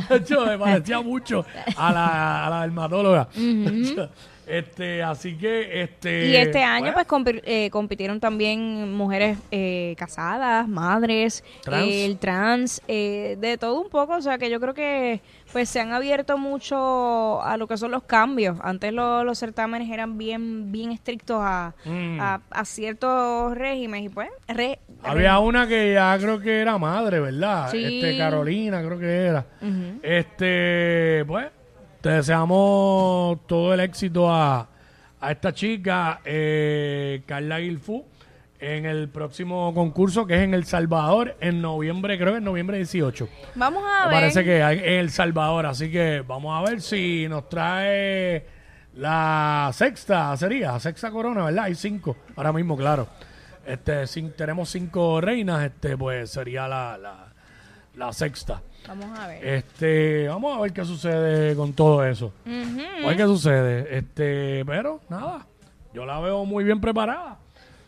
Yo, 0.28 0.46
me 0.46 0.58
parecía 0.58 1.00
mucho 1.00 1.44
a 1.76 1.92
la, 1.92 2.46
a 2.46 2.50
la 2.50 2.60
dermatóloga. 2.62 3.28
este, 4.46 5.02
así 5.02 5.36
que, 5.36 5.82
este. 5.82 6.26
Y 6.26 6.36
este 6.36 6.62
año, 6.62 6.92
bueno, 6.92 6.94
pues, 6.94 7.06
compi- 7.06 7.40
eh, 7.44 7.70
compitieron 7.70 8.18
también 8.20 8.92
mujeres 8.92 9.38
eh, 9.50 9.94
casadas, 9.96 10.68
madres, 10.68 11.44
Trans. 11.62 11.86
eh, 11.88 12.04
el 12.06 12.18
trans, 12.18 12.82
eh, 12.88 13.36
de 13.40 13.56
todo 13.58 13.80
un 13.80 13.88
poco. 13.88 14.14
O 14.16 14.20
sea, 14.20 14.38
que 14.38 14.50
yo 14.50 14.60
creo 14.60 14.74
que, 14.74 15.20
pues, 15.52 15.68
se 15.68 15.80
han 15.80 15.92
abierto 15.92 16.38
mucho 16.38 17.40
a 17.42 17.56
lo 17.56 17.66
que 17.68 17.76
son 17.76 17.90
los 17.92 18.02
cambios. 18.02 18.58
Antes 18.62 18.92
lo- 18.92 19.22
los 19.24 19.38
certámenes 19.38 19.88
eran 19.90 20.18
bien, 20.18 20.72
bien 20.72 20.90
estrictos 20.92 21.38
a, 21.40 21.74
Mm. 21.84 22.20
a, 22.20 22.40
a 22.50 22.64
ciertos 22.64 23.56
regímenes. 23.56 24.06
Y 24.06 24.08
pues, 24.14 24.28
re- 24.48 24.80
Había 25.04 25.38
una 25.40 25.66
que 25.66 25.94
ya 25.94 26.16
creo 26.18 26.38
que 26.40 26.60
era 26.60 26.78
madre, 26.78 27.20
¿verdad? 27.20 27.68
Sí. 27.70 27.84
Este, 27.84 28.16
Carolina, 28.18 28.82
creo 28.82 28.98
que 28.98 29.06
era. 29.26 29.46
Este, 30.02 31.24
pues, 31.26 31.46
te 32.00 32.10
deseamos 32.10 33.46
todo 33.46 33.74
el 33.74 33.80
éxito 33.80 34.30
a, 34.32 34.68
a 35.20 35.32
esta 35.32 35.52
chica, 35.52 36.20
eh, 36.24 37.22
Carla 37.26 37.58
Guilfú, 37.58 38.04
en 38.60 38.86
el 38.86 39.08
próximo 39.08 39.74
concurso 39.74 40.24
que 40.26 40.34
es 40.36 40.40
en 40.42 40.54
El 40.54 40.64
Salvador, 40.64 41.36
en 41.40 41.60
noviembre, 41.60 42.16
creo 42.16 42.32
que 42.32 42.38
en 42.38 42.44
noviembre 42.44 42.76
18. 42.76 43.28
Vamos 43.56 43.82
a 43.84 44.04
Me 44.06 44.10
ver. 44.10 44.20
parece 44.20 44.44
que 44.44 44.62
hay 44.62 44.78
en 44.78 45.00
El 45.00 45.10
Salvador, 45.10 45.66
así 45.66 45.90
que 45.90 46.22
vamos 46.26 46.56
a 46.56 46.70
ver 46.70 46.80
si 46.80 47.26
nos 47.28 47.48
trae 47.48 48.46
la 48.94 49.70
sexta, 49.72 50.36
sería, 50.36 50.78
sexta 50.78 51.10
corona, 51.10 51.44
¿verdad? 51.46 51.64
Hay 51.64 51.74
cinco, 51.74 52.16
ahora 52.36 52.52
mismo, 52.52 52.76
claro. 52.76 53.08
Este, 53.66 54.06
sin, 54.06 54.32
tenemos 54.32 54.68
cinco 54.70 55.20
reinas, 55.20 55.64
este, 55.64 55.96
pues 55.96 56.30
sería 56.30 56.66
la, 56.68 56.98
la, 56.98 57.32
la 57.96 58.12
sexta. 58.12 58.62
Vamos 58.88 59.18
a 59.18 59.28
ver. 59.28 59.46
Este, 59.46 60.26
vamos 60.28 60.56
a 60.56 60.60
ver 60.60 60.72
qué 60.72 60.84
sucede 60.84 61.54
con 61.54 61.72
todo 61.72 62.04
eso. 62.04 62.32
A 62.44 63.06
ver 63.06 63.16
qué 63.16 63.24
sucede. 63.24 63.96
Este, 63.98 64.64
pero 64.66 65.00
nada, 65.08 65.46
yo 65.94 66.04
la 66.04 66.18
veo 66.20 66.44
muy 66.44 66.64
bien 66.64 66.80
preparada. 66.80 67.38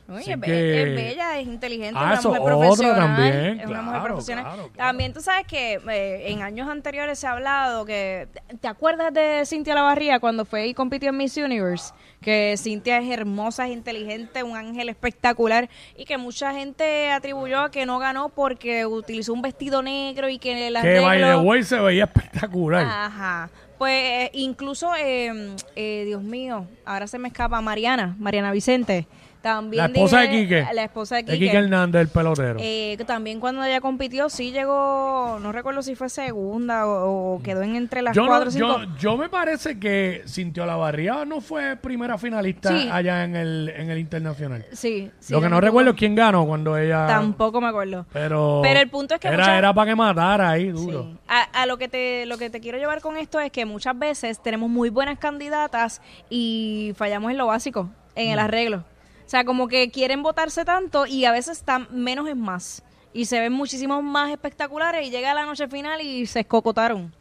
Así 0.06 0.30
es, 0.32 0.38
que- 0.40 0.82
es 0.82 0.94
bella, 0.94 1.38
es 1.38 1.46
inteligente, 1.46 1.98
Ah, 1.98 2.14
es 2.18 2.24
una 2.26 2.38
mujer 2.38 2.54
profesional. 2.56 2.96
también, 2.96 3.60
es 3.60 3.66
una 3.66 3.82
mujer 3.82 4.02
profesional. 4.02 4.44
claro, 4.44 4.68
claro. 4.70 4.88
También 4.88 5.12
tú 5.14 5.20
sabes 5.22 5.46
que 5.46 5.80
eh, 5.88 6.24
en 6.30 6.42
años 6.42 6.68
anteriores 6.68 7.18
se 7.18 7.26
ha 7.26 7.32
hablado 7.32 7.86
que... 7.86 8.28
¿Te 8.60 8.68
acuerdas 8.68 9.14
de 9.14 9.42
Cintia 9.46 9.74
Lavarría 9.74 10.20
cuando 10.20 10.44
fue 10.44 10.66
y 10.66 10.74
compitió 10.74 11.08
en 11.08 11.16
Miss 11.16 11.36
Universe? 11.38 11.94
Que 12.20 12.54
Cintia 12.58 12.98
es 12.98 13.10
hermosa, 13.10 13.66
es 13.66 13.72
inteligente, 13.72 14.42
un 14.42 14.56
ángel 14.56 14.90
espectacular 14.90 15.70
y 15.96 16.04
que 16.04 16.18
mucha 16.18 16.52
gente 16.52 17.10
atribuyó 17.10 17.60
a 17.60 17.70
que 17.70 17.86
no 17.86 17.98
ganó 17.98 18.28
porque 18.28 18.84
utilizó 18.84 19.32
un 19.32 19.40
vestido 19.42 19.82
negro 19.82 20.28
y 20.28 20.38
que 20.38 20.68
el 20.68 20.74
Que 20.82 21.00
way 21.42 21.62
se 21.62 21.80
veía 21.80 22.04
espectacular. 22.04 22.84
Ajá. 22.86 23.48
Pues 23.78 23.92
eh, 24.04 24.30
incluso, 24.34 24.94
eh, 24.94 25.54
eh, 25.76 26.04
Dios 26.06 26.22
mío, 26.22 26.66
ahora 26.84 27.06
se 27.06 27.18
me 27.18 27.28
escapa 27.28 27.60
Mariana, 27.60 28.14
Mariana 28.18 28.52
Vicente. 28.52 29.06
También 29.44 29.82
La 29.82 29.86
esposa 29.88 30.20
de 30.20 30.30
Quique. 30.30 30.66
La 30.72 30.84
esposa 30.84 31.16
de 31.16 31.22
De 31.24 31.32
Quique. 31.34 31.44
Quique 31.44 31.56
Hernández, 31.58 32.00
el 32.00 32.08
pelotero. 32.08 32.56
Eh, 32.62 32.96
también 33.06 33.40
cuando 33.40 33.62
ella 33.62 33.82
compitió, 33.82 34.30
sí 34.30 34.52
llegó, 34.52 35.38
no 35.38 35.52
recuerdo 35.52 35.82
si 35.82 35.94
fue 35.94 36.08
segunda 36.08 36.86
o, 36.86 37.34
o 37.34 37.42
quedó 37.42 37.60
en 37.60 37.76
entre 37.76 38.00
las 38.00 38.16
yo, 38.16 38.26
cuatro 38.26 38.50
cinco. 38.50 38.80
yo, 38.80 38.96
yo 38.98 39.16
me 39.18 39.28
parece 39.28 39.78
que 39.78 40.22
Cintia 40.26 40.62
Olavarría 40.62 41.26
no 41.26 41.42
fue 41.42 41.76
primera 41.76 42.16
finalista 42.16 42.70
Sí. 42.70 42.88
allá 42.90 43.22
en 43.24 43.36
el, 43.36 43.68
en 43.76 43.90
el 43.90 43.98
internacional. 43.98 44.64
sí, 44.72 45.10
sí, 45.20 45.34
Lo 45.34 45.42
que 45.42 45.50
no 45.50 45.60
recuerdo 45.60 45.90
es 45.90 45.96
quién 45.98 46.14
ganó 46.14 46.46
cuando 46.46 46.78
ella... 46.78 47.06
Tampoco 47.06 47.60
me 47.60 47.68
acuerdo. 47.68 48.06
Pero, 48.14 48.60
Pero 48.62 48.80
el 48.80 48.88
punto 48.88 49.12
es 49.14 49.20
que 49.20 49.28
era, 49.28 49.36
muchas- 49.36 49.58
era 49.58 49.74
para 49.74 49.90
que 49.90 49.94
matara 49.94 50.48
ahí, 50.48 50.68
duro. 50.70 51.02
Sí. 51.12 51.18
A, 51.28 51.42
a 51.62 51.66
lo 51.66 51.76
que 51.76 51.88
te 51.88 52.24
lo 52.24 52.38
que 52.38 52.48
te 52.48 52.60
quiero 52.60 52.78
llevar 52.78 53.02
con 53.02 53.18
esto 53.18 53.38
es 53.40 53.52
que 53.52 53.66
muchas 53.66 53.98
veces 53.98 54.42
tenemos 54.42 54.70
muy 54.70 54.88
buenas 54.88 55.18
candidatas 55.18 56.00
y 56.30 56.94
fallamos 56.96 57.30
en 57.30 57.36
lo 57.36 57.46
básico, 57.46 57.90
en 58.14 58.30
el 58.30 58.38
arreglo. 58.38 58.84
O 59.26 59.28
sea, 59.28 59.44
como 59.44 59.68
que 59.68 59.90
quieren 59.90 60.22
votarse 60.22 60.64
tanto 60.64 61.06
y 61.06 61.24
a 61.24 61.32
veces 61.32 61.58
están 61.58 61.88
menos 61.90 62.28
es 62.28 62.36
más. 62.36 62.82
Y 63.12 63.26
se 63.26 63.40
ven 63.40 63.52
muchísimos 63.52 64.02
más 64.02 64.30
espectaculares 64.30 65.06
y 65.06 65.10
llega 65.10 65.34
la 65.34 65.46
noche 65.46 65.68
final 65.68 66.00
y 66.00 66.26
se 66.26 66.40
escocotaron. 66.40 67.14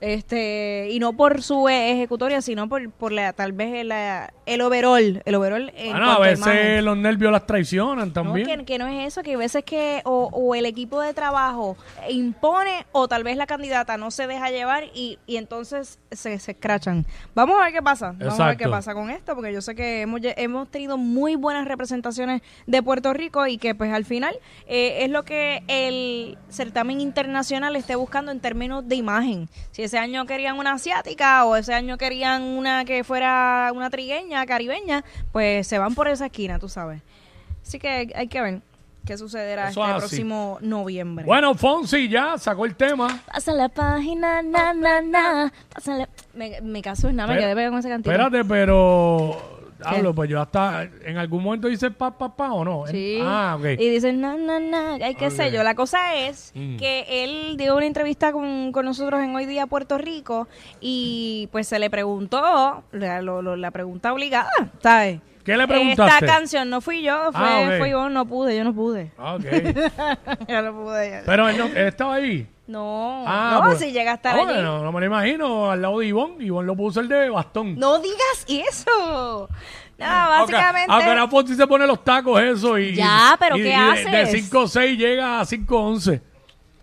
Este, 0.00 0.88
y 0.90 0.98
no 1.00 1.12
por 1.14 1.42
su 1.42 1.68
ejecutoria, 1.68 2.40
sino 2.40 2.68
por, 2.68 2.90
por 2.92 3.10
la, 3.10 3.32
tal 3.32 3.52
vez 3.52 3.74
el, 3.74 3.92
el 4.46 4.60
overall, 4.60 5.22
el 5.24 5.34
overall 5.34 5.72
Bueno, 5.76 6.10
a 6.10 6.14
a 6.14 6.18
veces 6.20 6.82
los 6.84 6.96
nervios 6.96 7.32
las 7.32 7.46
traicionan 7.46 8.08
No, 8.08 8.12
también. 8.12 8.46
que, 8.60 8.64
que 8.64 8.78
no 8.78 8.86
es 8.86 9.08
eso, 9.08 9.22
que 9.22 9.30
hay 9.30 9.36
veces 9.36 9.64
que 9.64 10.00
o, 10.04 10.30
o 10.32 10.54
el 10.54 10.66
equipo 10.66 11.00
de 11.00 11.14
trabajo 11.14 11.76
impone 12.08 12.86
o 12.92 13.08
tal 13.08 13.24
vez 13.24 13.36
la 13.36 13.46
candidata 13.46 13.96
no 13.96 14.10
se 14.10 14.26
deja 14.26 14.50
llevar 14.50 14.84
y, 14.94 15.18
y 15.26 15.36
entonces 15.36 15.98
se, 16.12 16.38
se 16.38 16.52
escrachan. 16.52 17.04
Vamos 17.34 17.56
a 17.60 17.64
ver 17.64 17.72
qué 17.72 17.82
pasa. 17.82 18.14
Vamos 18.18 18.38
a 18.38 18.46
ver 18.48 18.56
qué 18.56 18.68
pasa 18.68 18.94
con 18.94 19.10
esto, 19.10 19.34
porque 19.34 19.52
yo 19.52 19.60
sé 19.60 19.74
que 19.74 20.02
hemos, 20.02 20.20
hemos 20.22 20.68
tenido 20.70 20.96
muy 20.96 21.34
buenas 21.34 21.66
representaciones 21.66 22.42
de 22.66 22.82
Puerto 22.82 23.12
Rico 23.12 23.46
y 23.46 23.58
que 23.58 23.74
pues 23.74 23.92
al 23.92 24.04
final 24.04 24.38
eh, 24.68 24.98
es 25.04 25.10
lo 25.10 25.24
que 25.24 25.62
el 25.66 26.38
certamen 26.48 27.00
internacional 27.00 27.74
esté 27.76 27.96
buscando 27.96 28.30
en 28.30 28.40
términos 28.40 28.86
de 28.86 28.94
imagen. 28.94 29.48
Si 29.72 29.87
ese 29.88 29.98
año 29.98 30.24
querían 30.26 30.58
una 30.58 30.72
asiática 30.72 31.44
o 31.44 31.56
ese 31.56 31.74
año 31.74 31.98
querían 31.98 32.42
una 32.42 32.84
que 32.84 33.02
fuera 33.04 33.70
una 33.74 33.90
trigueña, 33.90 34.44
caribeña, 34.46 35.04
pues 35.32 35.66
se 35.66 35.78
van 35.78 35.94
por 35.94 36.08
esa 36.08 36.26
esquina, 36.26 36.58
tú 36.58 36.68
sabes. 36.68 37.02
Así 37.62 37.78
que 37.78 37.88
hay, 37.88 38.12
hay 38.14 38.28
que 38.28 38.40
ver 38.40 38.60
qué 39.06 39.16
sucederá 39.16 39.70
Eso 39.70 39.80
este 39.80 39.90
es 39.90 39.96
así. 39.96 40.00
próximo 40.16 40.58
noviembre. 40.60 41.24
Bueno, 41.24 41.54
Fonsi 41.54 42.08
ya 42.08 42.36
sacó 42.36 42.66
el 42.66 42.76
tema. 42.76 43.20
Pasa 43.32 43.52
la 43.52 43.68
página, 43.70 44.42
na, 44.42 44.74
na, 44.74 45.00
na. 45.00 45.52
Pasa 45.74 45.96
la... 45.96 46.08
Me, 46.34 46.60
me 46.60 46.82
caso 46.82 47.08
en 47.08 47.16
nada, 47.16 47.32
me 47.32 47.40
quedé 47.40 47.54
pegada 47.54 47.70
con 47.70 47.78
esa 47.80 47.88
cantidad. 47.88 48.14
Espérate, 48.14 48.44
pero... 48.46 49.57
Hablo, 49.84 50.14
pues 50.14 50.28
yo 50.28 50.40
hasta... 50.40 50.88
¿En 51.04 51.18
algún 51.18 51.42
momento 51.42 51.68
dice 51.68 51.90
pa, 51.90 52.10
pa, 52.16 52.34
pa 52.34 52.52
o 52.52 52.64
no? 52.64 52.84
Sí. 52.88 53.18
Ah, 53.22 53.56
ok. 53.58 53.64
Y 53.78 53.88
dicen, 53.90 54.20
na, 54.20 54.36
na, 54.36 54.58
na. 54.60 54.94
Ay, 55.04 55.14
qué 55.14 55.30
sé 55.30 55.46
Ok. 55.48 55.52
yo. 55.54 55.62
La 55.62 55.74
cosa 55.74 56.14
es 56.16 56.52
Mm. 56.54 56.76
que 56.76 57.24
él 57.24 57.56
dio 57.56 57.76
una 57.76 57.86
entrevista 57.86 58.32
con, 58.32 58.72
con 58.72 58.84
nosotros 58.84 59.22
en 59.22 59.34
Hoy 59.36 59.46
Día 59.46 59.66
Puerto 59.66 59.98
Rico 59.98 60.48
y 60.80 61.48
pues 61.52 61.68
se 61.68 61.78
le 61.78 61.90
preguntó, 61.90 62.82
la, 62.92 63.22
lo- 63.22 63.42
lo- 63.42 63.56
la 63.56 63.70
pregunta 63.70 64.12
obligada, 64.12 64.50
¿sabes? 64.82 65.20
¿Qué 65.48 65.56
le 65.56 65.66
preguntaste? 65.66 66.24
Esta 66.26 66.36
canción 66.38 66.68
no 66.70 66.80
fui 66.80 67.02
yo, 67.02 67.32
fue, 67.32 67.40
Ah, 67.42 67.86
yo, 67.88 68.08
no 68.10 68.26
pude, 68.26 68.56
yo 68.56 68.64
no 68.64 68.74
pude. 68.74 69.10
Ah, 69.16 69.34
ok. 69.36 69.44
yo 70.48 70.62
no 70.62 70.72
pude. 70.84 71.10
ya. 71.10 71.22
Pero 71.24 71.48
él, 71.48 71.56
no- 71.56 71.64
él 71.66 71.86
estaba 71.88 72.14
ahí. 72.14 72.46
No, 72.66 73.24
Ah, 73.26 73.52
no, 73.54 73.62
pues- 73.64 73.78
si 73.78 73.92
llega 73.92 74.12
a 74.12 74.14
estar 74.16 74.34
Ah, 74.36 74.40
allí. 74.40 74.44
bueno, 74.52 74.82
no 74.84 74.92
me 74.92 75.00
lo 75.00 75.06
imagino 75.06 75.70
al 75.70 75.80
lado 75.80 76.00
de 76.00 76.06
Ivonne. 76.06 76.44
Ivonne 76.44 76.66
lo 76.66 76.76
puso 76.76 77.00
el 77.00 77.08
de 77.08 77.30
bastón. 77.30 77.78
No 77.78 77.98
digas 77.98 78.44
eso. 78.46 79.48
No, 79.98 80.06
básicamente. 80.06 80.92
Aunque 80.92 81.08
ahora 81.08 81.28
Fonsi 81.28 81.54
se 81.54 81.66
pone 81.66 81.86
los 81.86 82.04
tacos 82.04 82.40
eso 82.40 82.78
y... 82.78 82.94
Ya, 82.94 83.34
pero 83.40 83.56
y- 83.56 83.62
¿qué 83.62 83.68
y 83.68 83.70
de- 83.70 83.74
haces? 83.74 84.32
De 84.32 84.38
5'6 84.42 84.96
llega 84.98 85.40
a 85.40 85.44
5'11. 85.46 86.20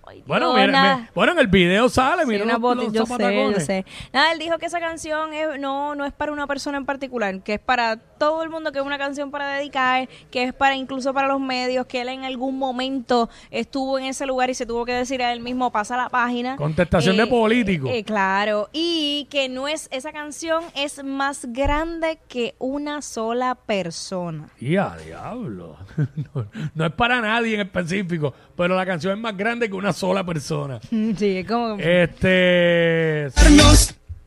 Ay, 0.08 0.24
Bueno, 0.28 0.54
Dios, 0.54 0.68
mira, 0.68 0.98
me- 0.98 1.10
bueno, 1.16 1.32
en 1.32 1.40
el 1.40 1.48
video 1.48 1.90
sale, 1.90 2.24
Sí, 2.24 2.28
mira 2.30 2.44
una 2.44 2.58
los, 2.60 2.92
yo 2.94 3.06
sé, 3.06 3.52
yo 3.54 3.60
sé. 3.60 3.86
Nada, 4.14 4.34
él 4.34 4.40
dijo 4.40 4.58
que 4.60 4.66
esa 4.68 4.80
canción 4.80 5.34
es- 5.34 5.60
no, 5.60 5.96
no 5.96 6.06
es 6.06 6.14
para 6.14 6.32
una 6.32 6.46
persona 6.46 6.78
en 6.78 6.86
particular, 6.86 7.42
que 7.42 7.56
es 7.56 7.60
para 7.60 7.98
todo 8.18 8.44
el 8.44 8.50
mundo, 8.50 8.72
que 8.72 8.80
es 8.80 8.86
una 8.86 8.98
canción 8.98 9.32
para 9.32 9.50
dedicar, 9.50 10.08
que 10.32 10.44
es 10.44 10.54
para 10.54 10.76
incluso 10.76 11.14
para 11.14 11.28
los 11.28 11.40
medios, 11.40 11.86
que 11.86 12.02
él 12.02 12.10
en 12.10 12.24
algún 12.24 12.58
momento 12.58 13.30
estuvo 13.52 14.00
en 14.00 14.06
ese 14.06 14.26
lugar 14.26 14.50
y 14.50 14.54
se 14.54 14.66
tuvo 14.66 14.86
que 14.86 14.94
decir 14.94 15.22
a 15.22 15.32
él 15.34 15.40
mismo, 15.42 15.72
pasa 15.72 15.98
la 15.98 16.10
página. 16.10 16.56
Contestación 16.56 17.18
de 17.18 17.28
político. 17.28 17.88
eh, 17.90 18.04
claro, 18.04 18.70
y 18.74 19.28
que 19.30 19.50
no 19.50 19.68
es, 19.68 19.88
esa 19.92 20.12
canción 20.12 20.64
es 20.76 21.04
más 21.04 21.46
grande 21.52 22.20
que 22.28 22.56
una 22.60 23.02
sola 23.02 23.56
persona. 23.56 24.50
Y 24.60 24.76
a 24.78 24.96
diablo. 25.06 25.78
No, 26.34 26.46
no 26.74 26.86
es 26.86 26.92
para 26.94 27.22
nadie 27.22 27.56
en 27.56 27.62
específico, 27.62 28.34
pero 28.56 28.76
la 28.76 28.86
canción 28.86 29.14
es 29.14 29.20
más 29.20 29.36
grande 29.36 29.68
que 29.70 29.76
una 29.76 29.94
sola 29.94 30.24
persona. 30.26 30.80
Sí, 31.18 31.38
es 31.38 31.48
como... 31.48 31.78
Este. 31.80 33.30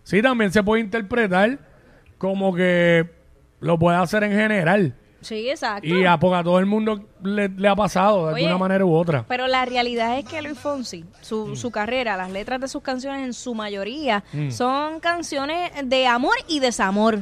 Sí, 0.02 0.22
también 0.22 0.52
se 0.52 0.62
puede 0.62 0.82
interpretar 0.82 1.58
como 2.16 2.54
que 2.54 3.17
lo 3.60 3.78
puede 3.78 3.96
hacer 3.98 4.22
en 4.24 4.32
general. 4.32 4.94
Sí, 5.20 5.50
exacto. 5.50 5.86
Y 5.88 6.04
a, 6.06 6.16
porque 6.16 6.36
a 6.36 6.44
todo 6.44 6.60
el 6.60 6.66
mundo 6.66 7.08
le, 7.24 7.48
le 7.48 7.68
ha 7.68 7.74
pasado 7.74 8.28
de 8.28 8.34
Oye, 8.34 8.44
alguna 8.44 8.58
manera 8.58 8.84
u 8.84 8.94
otra. 8.94 9.24
Pero 9.26 9.48
la 9.48 9.64
realidad 9.64 10.16
es 10.16 10.24
que 10.24 10.40
Luis 10.42 10.56
Fonsi, 10.58 11.04
su, 11.22 11.56
su 11.56 11.72
carrera, 11.72 12.16
las 12.16 12.30
letras 12.30 12.60
de 12.60 12.68
sus 12.68 12.82
canciones 12.82 13.24
en 13.24 13.32
su 13.34 13.52
mayoría 13.54 14.22
Mm. 14.32 14.50
son 14.50 15.00
canciones 15.00 15.72
de 15.84 16.06
amor 16.06 16.34
y 16.46 16.60
desamor. 16.60 17.18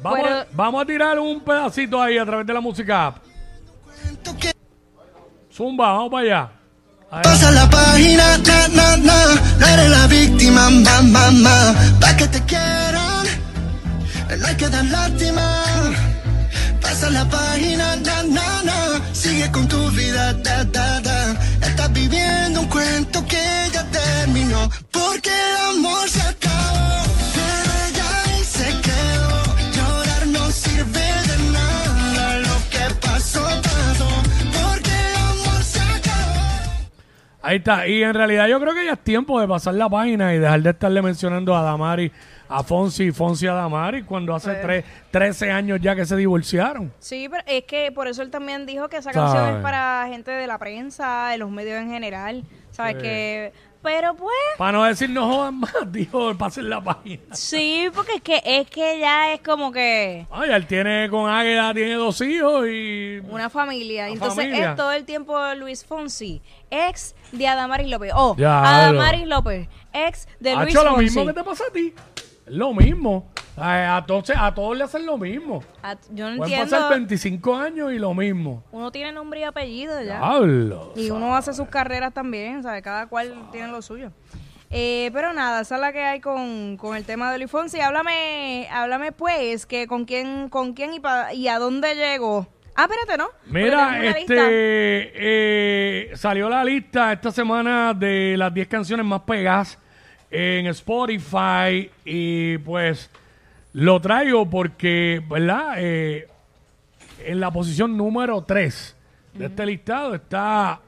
Vamos, 0.00 0.20
pero- 0.22 0.44
vamos 0.52 0.82
a 0.82 0.86
tirar 0.86 1.18
un 1.18 1.40
pedacito 1.40 2.00
ahí 2.00 2.18
a 2.18 2.24
través 2.24 2.46
de 2.46 2.54
la 2.54 2.60
música 2.60 3.06
app. 3.08 3.16
Zumba, 5.52 5.92
vamos 5.92 6.10
para 6.10 6.22
allá. 6.24 6.52
Pasa 7.22 7.50
la 7.50 7.68
página, 7.70 8.36
na, 8.74 8.96
na, 8.98 9.72
eres 9.72 9.90
la 9.90 10.06
víctima, 10.06 10.68
ma, 10.70 11.00
ma, 11.02 11.30
ma, 11.30 11.74
no 14.38 14.46
hay 14.46 14.56
que 14.56 14.68
dar 14.68 14.84
lástima. 14.84 15.64
Pasa 16.80 17.10
la 17.10 17.24
página, 17.28 17.96
na, 17.96 18.22
na, 18.22 18.62
na, 18.62 19.00
sigue 19.12 19.50
con 19.50 19.66
tu 19.68 19.90
vida, 19.90 20.32
da, 20.32 20.64
da, 20.64 21.00
da. 21.00 21.32
Estás 21.60 21.92
viviendo 21.92 22.60
un 22.60 22.68
cuento 22.68 23.24
que 23.26 23.44
ya 23.72 23.84
terminó, 23.90 24.70
porque 24.90 25.30
el 25.30 25.76
amor 25.76 26.08
se 26.08 26.22
acabó, 26.22 27.02
pero 27.34 27.72
ya 27.96 28.22
ahí 28.24 28.44
se 28.44 28.68
quedó. 28.86 29.38
Llorar 29.76 30.26
no 30.28 30.50
sirve 30.50 31.08
de 31.28 31.52
nada, 31.52 32.38
lo 32.38 32.56
que 32.70 32.94
pasó, 33.06 33.42
pasó, 33.42 34.08
porque 34.62 34.94
el 35.10 35.16
amor 35.16 35.62
se 35.62 35.80
acabó. 35.80 36.40
Ahí 37.42 37.56
está. 37.58 37.86
Y 37.86 38.02
en 38.02 38.14
realidad 38.14 38.46
yo 38.48 38.60
creo 38.60 38.74
que 38.74 38.86
ya 38.86 38.92
es 38.92 39.04
tiempo 39.04 39.40
de 39.40 39.48
pasar 39.48 39.74
la 39.74 39.88
página 39.88 40.34
y 40.34 40.38
dejar 40.38 40.62
de 40.62 40.70
estarle 40.70 41.02
mencionando 41.02 41.54
a 41.54 41.62
Damari, 41.62 42.12
a 42.48 42.62
Fonsi, 42.62 43.12
Fonsi 43.12 43.46
a 43.46 43.52
Damari, 43.54 44.02
cuando 44.04 44.34
hace 44.34 44.54
tres, 44.56 44.84
13 45.10 45.50
años 45.50 45.78
ya 45.80 45.94
que 45.94 46.04
se 46.06 46.16
divorciaron. 46.16 46.92
Sí, 46.98 47.28
pero 47.30 47.42
es 47.46 47.64
que 47.64 47.92
por 47.92 48.08
eso 48.08 48.22
él 48.22 48.30
también 48.30 48.66
dijo 48.66 48.88
que 48.88 48.96
esa 48.98 49.12
canción 49.12 49.56
es 49.56 49.62
para 49.62 50.06
gente 50.08 50.30
de 50.30 50.46
la 50.46 50.58
prensa, 50.58 51.28
de 51.30 51.38
los 51.38 51.50
medios 51.50 51.78
en 51.80 51.90
general. 51.90 52.44
¿Sabes? 52.70 52.96
Sí. 52.96 53.02
Que. 53.02 53.52
Pero 53.80 54.14
pues. 54.14 54.34
Para 54.58 54.72
no 54.72 54.84
decir 54.84 55.08
no 55.08 55.26
jodan 55.28 55.60
más, 55.60 55.72
dijo, 55.92 56.36
pasen 56.36 56.68
la 56.68 56.82
página. 56.82 57.22
Sí, 57.32 57.88
porque 57.94 58.14
es 58.16 58.22
que, 58.22 58.42
es 58.44 58.68
que 58.68 58.98
ya 58.98 59.32
es 59.32 59.40
como 59.40 59.70
que. 59.70 60.26
Ay, 60.30 60.50
él 60.50 60.66
tiene 60.66 61.08
con 61.08 61.30
Águeda, 61.30 61.72
tiene 61.72 61.94
dos 61.94 62.20
hijos 62.20 62.66
y... 62.68 63.20
Una 63.30 63.48
familia. 63.48 64.04
Una 64.06 64.12
Entonces 64.14 64.44
familia. 64.44 64.70
es 64.70 64.76
todo 64.76 64.92
el 64.92 65.04
tiempo 65.04 65.38
Luis 65.54 65.84
Fonsi, 65.84 66.42
ex 66.70 67.14
de 67.30 67.46
Adamaris 67.46 67.88
López. 67.88 68.12
Oh, 68.16 68.34
Ya, 68.36 68.60
Adamaris 68.88 69.26
López, 69.28 69.68
ex 69.92 70.28
de 70.40 70.50
Ha 70.52 70.62
Luis 70.64 70.74
hecho 70.74 70.82
lo 70.84 70.90
Fonsi. 70.90 71.04
mismo 71.04 71.26
que 71.26 71.32
te 71.32 71.44
pasa 71.44 71.64
a 71.68 71.72
ti. 71.72 71.94
Lo 72.50 72.72
mismo. 72.74 73.30
A, 73.56 73.96
a 73.96 74.06
todos, 74.06 74.30
a 74.36 74.54
todos 74.54 74.76
le 74.78 74.84
hacen 74.84 75.04
lo 75.04 75.18
mismo. 75.18 75.64
Yo 76.12 76.30
no 76.30 76.36
Pueden 76.36 76.52
entiendo. 76.54 76.70
pasar 76.76 76.90
25 76.90 77.56
años 77.56 77.92
y 77.92 77.98
lo 77.98 78.14
mismo. 78.14 78.62
Uno 78.70 78.92
tiene 78.92 79.10
nombre 79.10 79.40
y 79.40 79.42
apellido 79.42 80.00
ya. 80.00 80.18
Diablo. 80.18 80.92
Y 80.94 81.10
uno 81.10 81.34
hace 81.34 81.52
sus 81.52 81.68
carreras 81.68 82.14
también, 82.14 82.62
¿sabes? 82.62 82.82
Cada 82.82 83.06
cual 83.08 83.34
tiene 83.50 83.68
lo 83.68 83.82
suyo. 83.82 84.12
Eh, 84.70 85.10
pero 85.12 85.32
nada, 85.32 85.62
esa 85.62 85.74
es 85.76 85.80
la 85.80 85.92
que 85.92 86.02
hay 86.04 86.20
con, 86.20 86.76
con 86.76 86.94
el 86.96 87.04
tema 87.04 87.32
de 87.32 87.38
Luis 87.38 87.50
Fonsi. 87.50 87.80
Háblame, 87.80 88.68
háblame 88.70 89.10
pues, 89.12 89.66
que 89.66 89.86
con 89.88 90.04
quién, 90.04 90.48
con 90.50 90.74
quién 90.74 90.92
y, 90.94 91.00
pa- 91.00 91.32
y 91.34 91.48
a 91.48 91.58
dónde 91.58 91.94
llegó. 91.96 92.46
Ah, 92.76 92.82
espérate, 92.88 93.16
¿no? 93.18 93.28
Mira, 93.46 94.06
este 94.06 95.10
eh, 95.14 96.10
salió 96.14 96.48
la 96.48 96.62
lista 96.64 97.12
esta 97.12 97.32
semana 97.32 97.92
de 97.92 98.36
las 98.36 98.54
10 98.54 98.68
canciones 98.68 99.04
más 99.04 99.22
pegadas 99.22 99.78
en 100.30 100.66
Spotify 100.68 101.90
y 102.04 102.58
pues 102.58 103.10
lo 103.72 104.00
traigo 104.00 104.48
porque, 104.48 105.22
¿verdad? 105.28 105.74
Eh, 105.78 106.28
en 107.24 107.40
la 107.40 107.50
posición 107.50 107.96
número 107.96 108.42
3 108.42 108.96
de 109.34 109.46
este 109.46 109.66
listado 109.66 110.14
está 110.14 110.80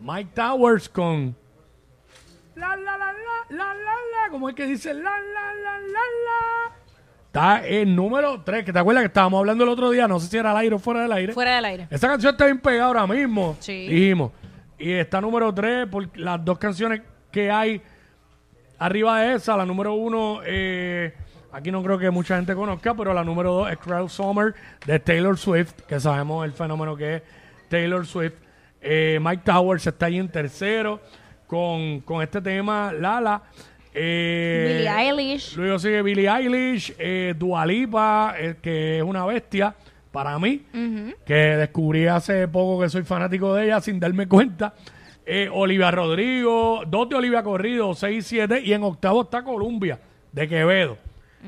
Mike 0.00 0.30
Towers 0.34 0.88
con 0.88 1.34
la 2.56 2.76
la 2.76 2.96
la 2.96 2.98
la 2.98 3.12
la 3.50 3.56
la 3.56 3.74
la, 3.74 4.30
como 4.30 4.48
es 4.48 4.54
que 4.54 4.66
dice 4.66 4.94
la 4.94 5.02
la 5.02 5.54
la 5.54 5.78
la 5.80 5.88
la 5.88 6.72
Está 7.26 7.66
en 7.66 7.96
número 7.96 8.42
3, 8.42 8.64
que 8.64 8.72
te 8.72 8.78
acuerdas 8.78 9.02
que 9.02 9.06
estábamos 9.08 9.40
hablando 9.40 9.64
el 9.64 9.70
otro 9.70 9.90
día, 9.90 10.06
no 10.06 10.20
sé 10.20 10.28
si 10.28 10.36
era 10.36 10.52
al 10.52 10.56
aire 10.58 10.76
o 10.76 10.78
fuera 10.78 11.02
del 11.02 11.10
aire. 11.10 11.32
Fuera 11.32 11.56
del 11.56 11.64
aire. 11.64 11.88
Esa 11.90 12.06
canción 12.06 12.32
está 12.32 12.44
bien 12.44 12.60
pegada 12.60 12.86
ahora 12.86 13.06
mismo, 13.08 13.56
Sí. 13.58 13.88
dijimos. 13.88 14.30
Y 14.78 14.92
está 14.92 15.20
número 15.20 15.52
3 15.52 15.88
por 15.88 16.16
las 16.16 16.44
dos 16.44 16.58
canciones 16.58 17.02
que 17.32 17.50
hay 17.50 17.82
arriba 18.84 19.20
de 19.20 19.34
esa. 19.34 19.56
La 19.56 19.64
número 19.64 19.94
1, 19.94 20.40
aquí 21.52 21.70
no 21.70 21.82
creo 21.82 21.98
que 21.98 22.10
mucha 22.10 22.36
gente 22.36 22.54
conozca, 22.54 22.94
pero 22.94 23.14
la 23.14 23.24
número 23.24 23.52
2 23.52 23.72
es 23.72 23.78
Crowd 23.78 24.08
Summer 24.08 24.54
de 24.86 24.98
Taylor 24.98 25.38
Swift, 25.38 25.72
que 25.88 25.98
sabemos 26.00 26.44
el 26.44 26.52
fenómeno 26.52 26.96
que 26.96 27.16
es 27.16 27.22
Taylor 27.68 28.06
Swift. 28.06 28.34
Eh, 28.80 29.18
Mike 29.20 29.42
Towers 29.44 29.86
está 29.86 30.06
ahí 30.06 30.18
en 30.18 30.28
tercero 30.28 31.00
con, 31.46 32.00
con 32.00 32.22
este 32.22 32.40
tema, 32.42 32.92
Lala. 32.92 33.42
Eh, 33.94 34.64
Billie 34.66 34.90
Eilish. 34.90 35.56
Luego 35.56 35.78
sigue 35.78 36.02
Billie 36.02 36.28
Eilish, 36.28 36.94
eh, 36.98 37.34
Dua 37.38 37.64
Lipa, 37.64 38.34
eh, 38.36 38.56
que 38.60 38.98
es 38.98 39.02
una 39.02 39.24
bestia 39.24 39.74
para 40.10 40.38
mí, 40.38 40.64
que 41.24 41.34
descubrí 41.34 42.06
hace 42.06 42.46
poco 42.46 42.82
que 42.82 42.88
soy 42.88 43.02
fanático 43.02 43.54
de 43.54 43.66
ella 43.66 43.80
sin 43.80 43.98
darme 43.98 44.28
cuenta. 44.28 44.74
Eh, 45.26 45.48
Olivia 45.50 45.90
Rodrigo, 45.90 46.82
dos 46.86 47.08
de 47.08 47.16
Olivia 47.16 47.42
Corrido, 47.42 47.94
6 47.94 48.18
y 48.18 48.22
7, 48.28 48.60
y 48.62 48.72
en 48.74 48.82
octavo 48.82 49.22
está 49.22 49.42
Columbia, 49.42 49.98
de 50.32 50.48
Quevedo. 50.48 50.98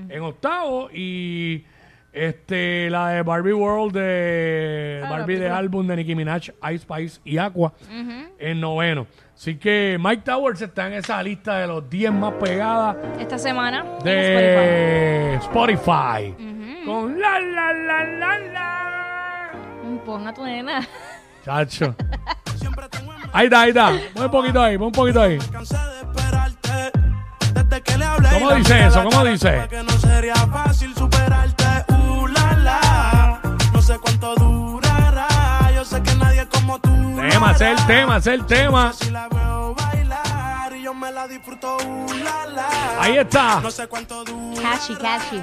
En 0.09 0.23
octavo, 0.23 0.91
y 0.93 1.65
este 2.13 2.89
la 2.91 3.09
de 3.11 3.23
Barbie 3.23 3.53
World 3.53 3.95
de 3.95 5.03
Ah, 5.05 5.11
Barbie 5.11 5.37
de 5.37 5.49
álbum 5.51 5.87
de 5.87 5.97
Nicki 5.97 6.15
Minaj, 6.15 6.49
Ice 6.73 6.79
Spice 6.79 7.21
y 7.25 7.37
Aqua 7.39 7.73
en 8.39 8.61
noveno. 8.61 9.07
Así 9.35 9.57
que 9.57 9.99
Mike 10.01 10.23
Towers 10.25 10.63
está 10.63 10.87
en 10.87 10.95
esa 10.95 11.23
lista 11.23 11.59
de 11.59 11.67
los 11.67 11.89
10 11.91 12.13
más 12.13 12.33
pegadas 12.35 12.97
Esta 13.19 13.39
semana 13.39 13.81
en 13.81 13.85
Spotify. 13.97 14.05
de 14.05 15.35
Spotify. 15.43 16.85
Con 16.87 17.19
la 17.21 17.39
la 17.41 17.73
la 17.75 18.05
la 18.05 18.39
la. 18.39 19.51
Pon 20.07 20.27
a 20.27 20.33
tu 20.33 20.45
nena. 20.45 20.81
Chacho. 21.45 21.95
Ahí 23.37 23.45
está, 23.49 23.61
ahí 23.61 23.69
está. 23.69 23.93
Pon 24.15 24.25
un 24.25 24.31
poquito 24.31 24.63
ahí, 24.63 24.79
pon 24.79 24.87
un 24.87 24.93
poquito 24.93 25.21
ahí. 25.21 25.39
¿Cómo 28.33 28.55
dice 28.55 28.87
eso? 28.87 29.05
¿Cómo 29.05 29.25
dice? 29.27 29.61
supe 29.61 29.69
Que 29.69 29.83
no 29.83 29.91
sería 29.99 30.35
fácil 30.35 30.95
superarte. 30.95 31.65
La, 32.33 32.57
la. 32.57 33.41
No 33.75 33.83
sé 33.83 33.99
cuánto 33.99 34.35
durará. 34.37 35.71
Yo 35.75 35.85
sé 35.85 36.03
que 36.03 36.15
nadie 36.15 36.49
como 36.49 36.79
tú. 36.79 36.89
lo 36.89 37.29
Tema, 37.29 37.53
es 37.53 37.61
el 37.61 37.87
tema, 37.87 38.17
es 38.17 38.27
el 38.27 38.47
tema. 38.47 38.95
Ahí 42.99 43.19
está. 43.19 43.71
Sé. 43.71 43.87
Catchy, 43.87 44.95
catchy. 44.95 45.43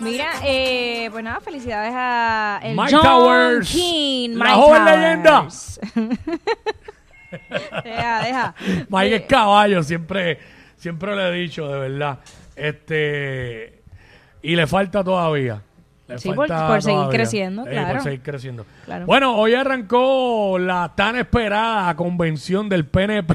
Mira, 0.00 0.30
eh, 0.42 1.10
pues 1.12 1.22
nada, 1.22 1.40
felicidades 1.40 1.92
a 1.94 2.60
el 2.62 2.74
Mike 2.74 2.90
John 2.94 3.02
Towers, 3.02 3.70
King, 3.70 4.30
la 4.30 4.44
Mike 4.46 4.56
joven 4.56 5.22
Towers. 5.22 5.80
deja, 7.84 8.22
deja. 8.22 8.54
Mike 8.88 9.16
es 9.16 9.22
caballo, 9.22 9.82
siempre, 9.82 10.38
siempre 10.76 11.14
le 11.16 11.28
he 11.28 11.32
dicho, 11.42 11.68
de 11.68 11.78
verdad. 11.88 12.18
Este. 12.56 13.82
Y 14.42 14.56
le 14.56 14.66
falta 14.66 15.02
todavía. 15.04 15.62
Le 16.06 16.18
Sí, 16.18 16.28
por- 16.28 16.48
falta 16.48 16.66
por 16.68 16.82
seguir 16.82 16.96
todavía. 17.00 17.18
creciendo, 17.18 17.64
Sí, 17.64 17.70
claro. 17.70 17.92
por 17.94 18.02
seguir 18.02 18.22
creciendo. 18.22 18.66
Claro. 18.86 19.06
Bueno, 19.06 19.36
hoy 19.36 19.54
arrancó 19.54 20.58
la 20.58 20.92
tan 20.96 21.16
esperada 21.16 21.94
convención 21.96 22.68
del 22.68 22.86
PNP, 22.86 23.34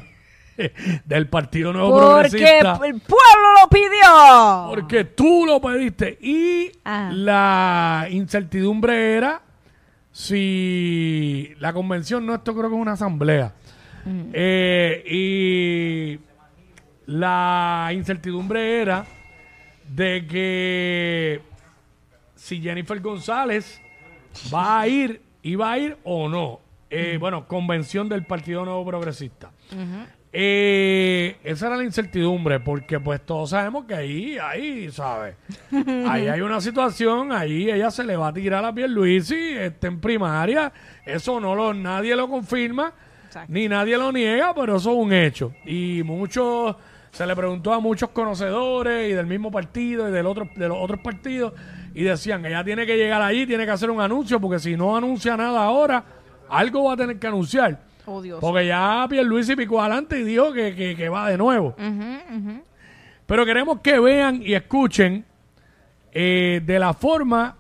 del 1.06 1.28
Partido 1.28 1.72
Nuevo 1.72 1.92
Porque 1.92 2.30
Progresista. 2.30 2.80
el 2.84 3.00
pueblo 3.02 3.48
lo 3.62 3.70
pidió. 3.70 4.66
Porque 4.70 5.04
tú 5.06 5.46
lo 5.46 5.62
pediste. 5.62 6.18
Y 6.20 6.72
Ah. 6.84 7.12
la 7.14 8.08
incertidumbre 8.10 9.18
era 9.18 9.42
si 10.12 11.54
la 11.60 11.74
convención, 11.74 12.26
no, 12.26 12.34
esto 12.36 12.54
creo 12.56 12.70
que 12.70 12.76
es 12.76 12.82
una 12.82 12.94
asamblea. 12.94 13.54
Eh, 14.06 15.04
y 15.08 16.20
la 17.12 17.90
incertidumbre 17.94 18.82
era 18.82 19.06
de 19.88 20.26
que 20.28 21.42
si 22.36 22.62
Jennifer 22.62 23.00
González 23.00 23.82
va 24.54 24.82
a 24.82 24.88
ir, 24.88 25.22
iba 25.44 25.72
a 25.72 25.78
ir 25.78 25.98
o 26.04 26.28
no. 26.30 26.60
Eh, 26.90 27.18
Bueno, 27.20 27.48
convención 27.48 28.08
del 28.10 28.26
Partido 28.26 28.66
Nuevo 28.66 28.86
Progresista. 28.86 29.52
Eh, 30.36 31.38
esa 31.44 31.68
era 31.68 31.78
la 31.78 31.84
incertidumbre, 31.84 32.60
porque 32.60 33.00
pues 33.00 33.24
todos 33.24 33.52
sabemos 33.52 33.86
que 33.86 33.94
ahí, 33.94 34.38
ahí, 34.42 34.90
¿sabes? 34.92 35.36
ahí 36.08 36.28
hay 36.28 36.42
una 36.42 36.60
situación, 36.60 37.32
ahí 37.32 37.70
ella 37.70 37.92
se 37.92 38.04
le 38.04 38.16
va 38.16 38.30
a 38.30 38.34
tirar 38.34 38.66
a 38.66 38.74
Pierluisi, 38.74 39.36
este, 39.36 39.88
en 39.88 40.00
primaria, 40.00 40.74
eso 41.06 41.40
no 41.40 41.54
lo, 41.54 41.72
nadie 41.76 42.16
lo 42.16 42.28
confirma, 42.28 42.94
Exacto. 43.34 43.52
ni 43.54 43.68
nadie 43.68 43.98
lo 43.98 44.12
niega, 44.12 44.54
pero 44.54 44.76
eso 44.78 44.92
es 44.92 44.98
un 44.98 45.12
hecho. 45.12 45.54
Y 45.66 46.04
muchos, 46.04 46.76
se 47.12 47.26
le 47.26 47.36
preguntó 47.36 47.74
a 47.74 47.80
muchos 47.80 48.10
conocedores 48.10 49.10
y 49.10 49.14
del 49.14 49.26
mismo 49.26 49.50
partido 49.52 50.08
y 50.08 50.12
del 50.12 50.26
otro, 50.28 50.48
de 50.56 50.68
los 50.68 50.78
otros 50.80 51.00
partidos, 51.00 51.54
y 51.96 52.04
decían, 52.04 52.46
ella 52.46 52.64
tiene 52.64 52.86
que 52.86 52.96
llegar 52.96 53.22
allí, 53.22 53.46
tiene 53.48 53.66
que 53.66 53.72
hacer 53.72 53.90
un 53.90 54.02
anuncio, 54.02 54.40
porque 54.40 54.60
si 54.60 54.76
no 54.78 54.96
anuncia 54.96 55.36
nada 55.36 55.64
ahora, 55.64 56.04
algo 56.50 56.84
va 56.86 56.94
a 56.94 56.98
tener 56.98 57.18
que 57.18 57.26
anunciar. 57.28 57.80
Oh, 58.06 58.22
Dios. 58.22 58.40
Porque 58.42 58.68
ya 58.68 59.06
Pierluisi 59.10 59.56
picó 59.56 59.80
adelante 59.82 60.20
y 60.20 60.24
dijo 60.24 60.52
que, 60.54 60.76
que- 60.76 60.96
que 60.96 61.10
va 61.10 61.30
de 61.30 61.38
nuevo. 61.38 61.74
Pero 63.26 63.46
queremos 63.46 63.80
que 63.82 64.00
vean 64.00 64.42
y 64.44 64.54
escuchen 64.54 65.26
eh, 66.12 66.62
de 66.66 66.80
la 66.80 66.94
forma 66.94 67.56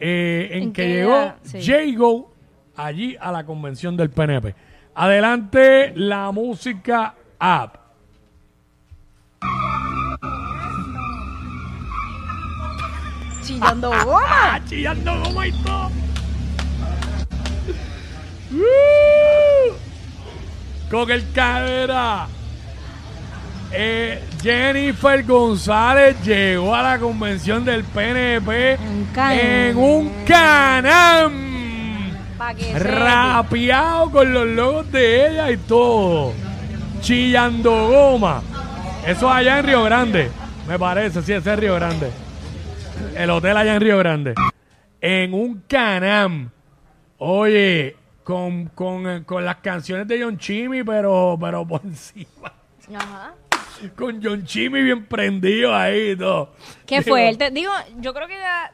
eh, 0.00 0.48
en, 0.52 0.62
En 0.64 0.72
que, 0.72 0.82
que 0.82 0.88
llegó 0.88 1.32
sí. 1.42 1.60
Jago 1.64 2.32
allí 2.76 3.16
a 3.20 3.32
la 3.32 3.44
convención 3.46 3.96
del 3.96 4.10
PNP. 4.10 4.54
Adelante 5.00 5.92
la 5.94 6.32
música 6.32 7.14
app. 7.38 7.76
Chillando 13.44 13.90
goma. 13.90 14.20
¡Ah, 14.28 14.60
chillando 14.68 15.22
como 15.22 15.44
y 15.44 15.52
todo! 15.62 15.90
¡Uh! 18.50 19.76
Con 20.90 21.10
el 21.12 21.30
cadera. 21.30 22.26
Eh, 23.70 24.20
Jennifer 24.42 25.22
González 25.22 26.16
llegó 26.24 26.74
a 26.74 26.82
la 26.82 26.98
convención 26.98 27.64
del 27.64 27.84
PNP 27.84 28.78
en 29.14 29.76
un 29.76 30.24
canam. 30.24 31.47
Pa' 32.38 32.54
que 32.54 32.64
sepa. 32.64 32.78
Rapeado 32.78 34.10
con 34.10 34.32
los 34.32 34.46
logos 34.46 34.92
de 34.92 35.28
ella 35.28 35.50
y 35.50 35.56
todo. 35.56 36.32
Chillando 37.00 37.88
goma. 37.88 38.42
Eso 39.06 39.30
allá 39.30 39.58
en 39.58 39.66
Río 39.66 39.82
Grande. 39.82 40.30
Me 40.68 40.78
parece, 40.78 41.22
sí, 41.22 41.32
ese 41.32 41.52
es 41.52 41.58
Río 41.58 41.74
Grande. 41.74 42.10
El 43.16 43.30
hotel 43.30 43.56
allá 43.56 43.74
en 43.74 43.80
Río 43.80 43.98
Grande. 43.98 44.34
En 45.00 45.34
un 45.34 45.62
canam. 45.66 46.50
Oye, 47.18 47.96
con, 48.22 48.66
con, 48.66 49.08
eh, 49.08 49.24
con 49.24 49.44
las 49.44 49.56
canciones 49.56 50.06
de 50.06 50.22
John 50.22 50.38
Chimmy, 50.38 50.84
pero, 50.84 51.36
pero 51.40 51.66
por 51.66 51.80
encima. 51.84 52.52
Ajá. 52.94 53.34
Con 53.96 54.20
John 54.22 54.44
Chimmy 54.44 54.82
bien 54.82 55.06
prendido 55.06 55.74
ahí 55.74 56.10
y 56.10 56.16
todo. 56.16 56.52
Qué 56.86 57.00
Digo, 57.00 57.08
fuerte. 57.16 57.50
Digo, 57.50 57.72
yo 57.98 58.12
creo 58.12 58.26
que 58.28 58.36
ya, 58.36 58.72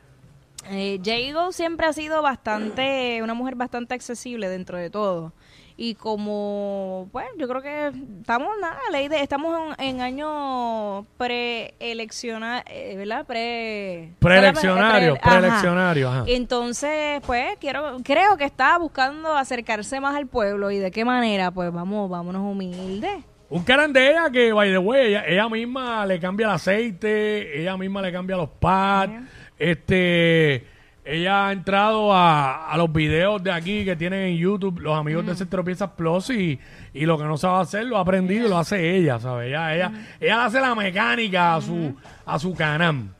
eh, 0.71 1.01
Jago 1.05 1.53
siempre 1.53 1.87
ha 1.87 1.93
sido 1.93 2.23
bastante, 2.23 3.21
una 3.23 3.35
mujer 3.35 3.55
bastante 3.55 3.95
accesible 3.95 4.49
dentro 4.49 4.79
de 4.79 4.91
todo. 4.91 5.33
Y 5.77 5.97
como, 5.97 7.09
pues, 7.11 7.27
yo 7.37 7.49
creo 7.49 7.61
que 7.61 7.89
estamos, 8.21 8.49
nada, 8.61 8.79
ley 8.93 9.09
de, 9.09 9.21
estamos 9.21 9.75
en, 9.79 9.85
en 9.85 10.01
año 10.03 11.05
preeleccional, 11.17 12.63
eh, 12.71 12.95
¿verdad? 12.97 13.27
Pre, 13.27 14.13
Preeleccionario, 14.21 15.15
ajá. 15.21 15.31
preeleccionario, 15.31 16.09
ajá. 16.11 16.25
Entonces, 16.29 17.21
pues, 17.27 17.57
quiero, 17.59 17.97
creo 18.05 18.37
que 18.37 18.45
está 18.45 18.79
buscando 18.79 19.37
acercarse 19.37 19.99
más 19.99 20.15
al 20.15 20.29
pueblo. 20.29 20.71
¿Y 20.71 20.79
de 20.79 20.93
qué 20.93 21.05
manera? 21.05 21.51
Pues 21.51 21.73
vamos, 21.73 22.09
vámonos 22.09 22.43
humildes. 22.43 23.25
Un 23.51 23.63
canal 23.65 23.93
de 23.93 24.11
ella 24.11 24.31
que, 24.31 24.53
by 24.53 24.71
the 24.71 24.79
way, 24.79 25.09
ella, 25.09 25.25
ella 25.27 25.49
misma 25.49 26.07
le 26.07 26.19
cambia 26.19 26.47
el 26.47 26.53
aceite, 26.53 27.61
ella 27.61 27.77
misma 27.77 28.01
le 28.01 28.11
cambia 28.13 28.37
los 28.37 28.49
pads, 28.49 29.13
este, 29.59 30.67
ella 31.05 31.49
ha 31.49 31.53
entrado 31.53 32.13
a, 32.13 32.71
a 32.71 32.77
los 32.77 32.93
videos 32.93 33.43
de 33.43 33.53
aquí 33.53 33.85
que 33.85 33.95
tienen 33.97 34.21
en 34.29 34.37
YouTube 34.37 34.81
los 34.81 34.99
amigos 34.99 35.27
de 35.27 35.35
Centro 35.35 35.63
Piezas 35.65 35.91
Plus 35.97 36.31
y, 36.31 36.59
y 36.93 37.07
lo 37.07 37.19
que 37.19 37.25
no 37.25 37.37
sabe 37.37 37.61
hacer 37.63 37.85
lo 37.87 37.99
ha 37.99 38.01
aprendido 38.01 38.47
y 38.47 38.51
lo 38.51 38.59
hace 38.59 38.97
ella, 38.97 39.19
¿sabes? 39.21 39.49
Ella, 39.49 39.75
ella, 39.75 39.93
ella 40.21 40.45
hace 40.47 40.61
la 40.61 40.75
mecánica 40.75 41.57
a 41.57 41.61
su, 41.61 41.95
a 42.25 42.39
su 42.39 42.55
canam, 42.55 43.11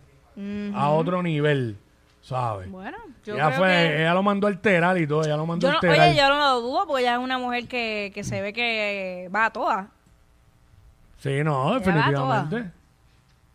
a 0.75 0.89
otro 0.91 1.23
nivel, 1.23 1.77
¿sabes? 2.23 2.71
Bueno, 2.71 2.97
yo 3.25 3.35
ella, 3.35 3.47
creo 3.47 3.59
fue, 3.59 3.69
que... 3.69 4.01
ella 4.03 4.15
lo 4.15 4.23
mandó 4.23 4.47
a 4.47 4.51
alterar 4.51 4.99
y 4.99 5.07
todo, 5.07 5.23
ella 5.25 5.37
lo 5.37 5.47
mandó 5.47 5.67
Yo 5.67 5.69
a 5.69 5.73
no, 5.73 5.77
alterar. 5.79 6.09
oye, 6.09 6.17
yo 6.17 6.29
no 6.29 6.39
lo 6.39 6.61
dudo 6.61 6.87
porque 6.87 7.03
ella 7.03 7.15
es 7.15 7.21
una 7.21 7.39
mujer 7.39 7.69
que, 7.69 8.11
que 8.15 8.25
se 8.25 8.41
ve 8.41 8.53
que 8.53 9.29
va 9.35 9.47
a 9.47 9.51
todas. 9.51 9.87
Sí, 11.19 11.43
no, 11.43 11.77
Ella 11.79 12.21
va 12.21 12.49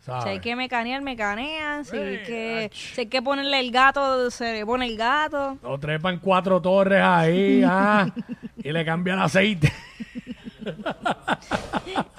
Si 0.04 0.28
hay 0.28 0.40
que 0.40 0.56
mecanear, 0.56 1.02
mecanean. 1.02 1.84
Si 1.84 1.96
hay 1.96 2.22
que, 2.22 2.70
si 2.72 3.02
hay 3.02 3.06
que 3.06 3.20
ponerle 3.20 3.60
el 3.60 3.70
gato, 3.70 4.30
se 4.30 4.52
le 4.54 4.64
pone 4.66 4.86
el 4.86 4.96
gato. 4.96 5.58
O 5.62 5.78
trepan 5.78 6.18
cuatro 6.18 6.60
torres 6.60 7.02
ahí, 7.02 7.62
ah, 7.66 8.08
y 8.56 8.72
le 8.72 8.84
cambia 8.84 9.14
el 9.14 9.20
aceite. 9.20 9.72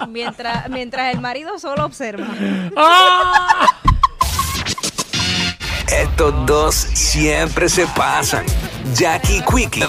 Mientras, 0.09 0.67
mientras 0.69 1.13
el 1.13 1.21
marido 1.21 1.57
solo 1.59 1.85
observa. 1.85 2.27
¡Ah! 2.75 3.67
Estos 5.87 6.45
dos 6.45 6.75
siempre 6.75 7.69
se 7.69 7.85
pasan. 7.87 8.45
Jackie 8.93 9.41
Quickie 9.41 9.85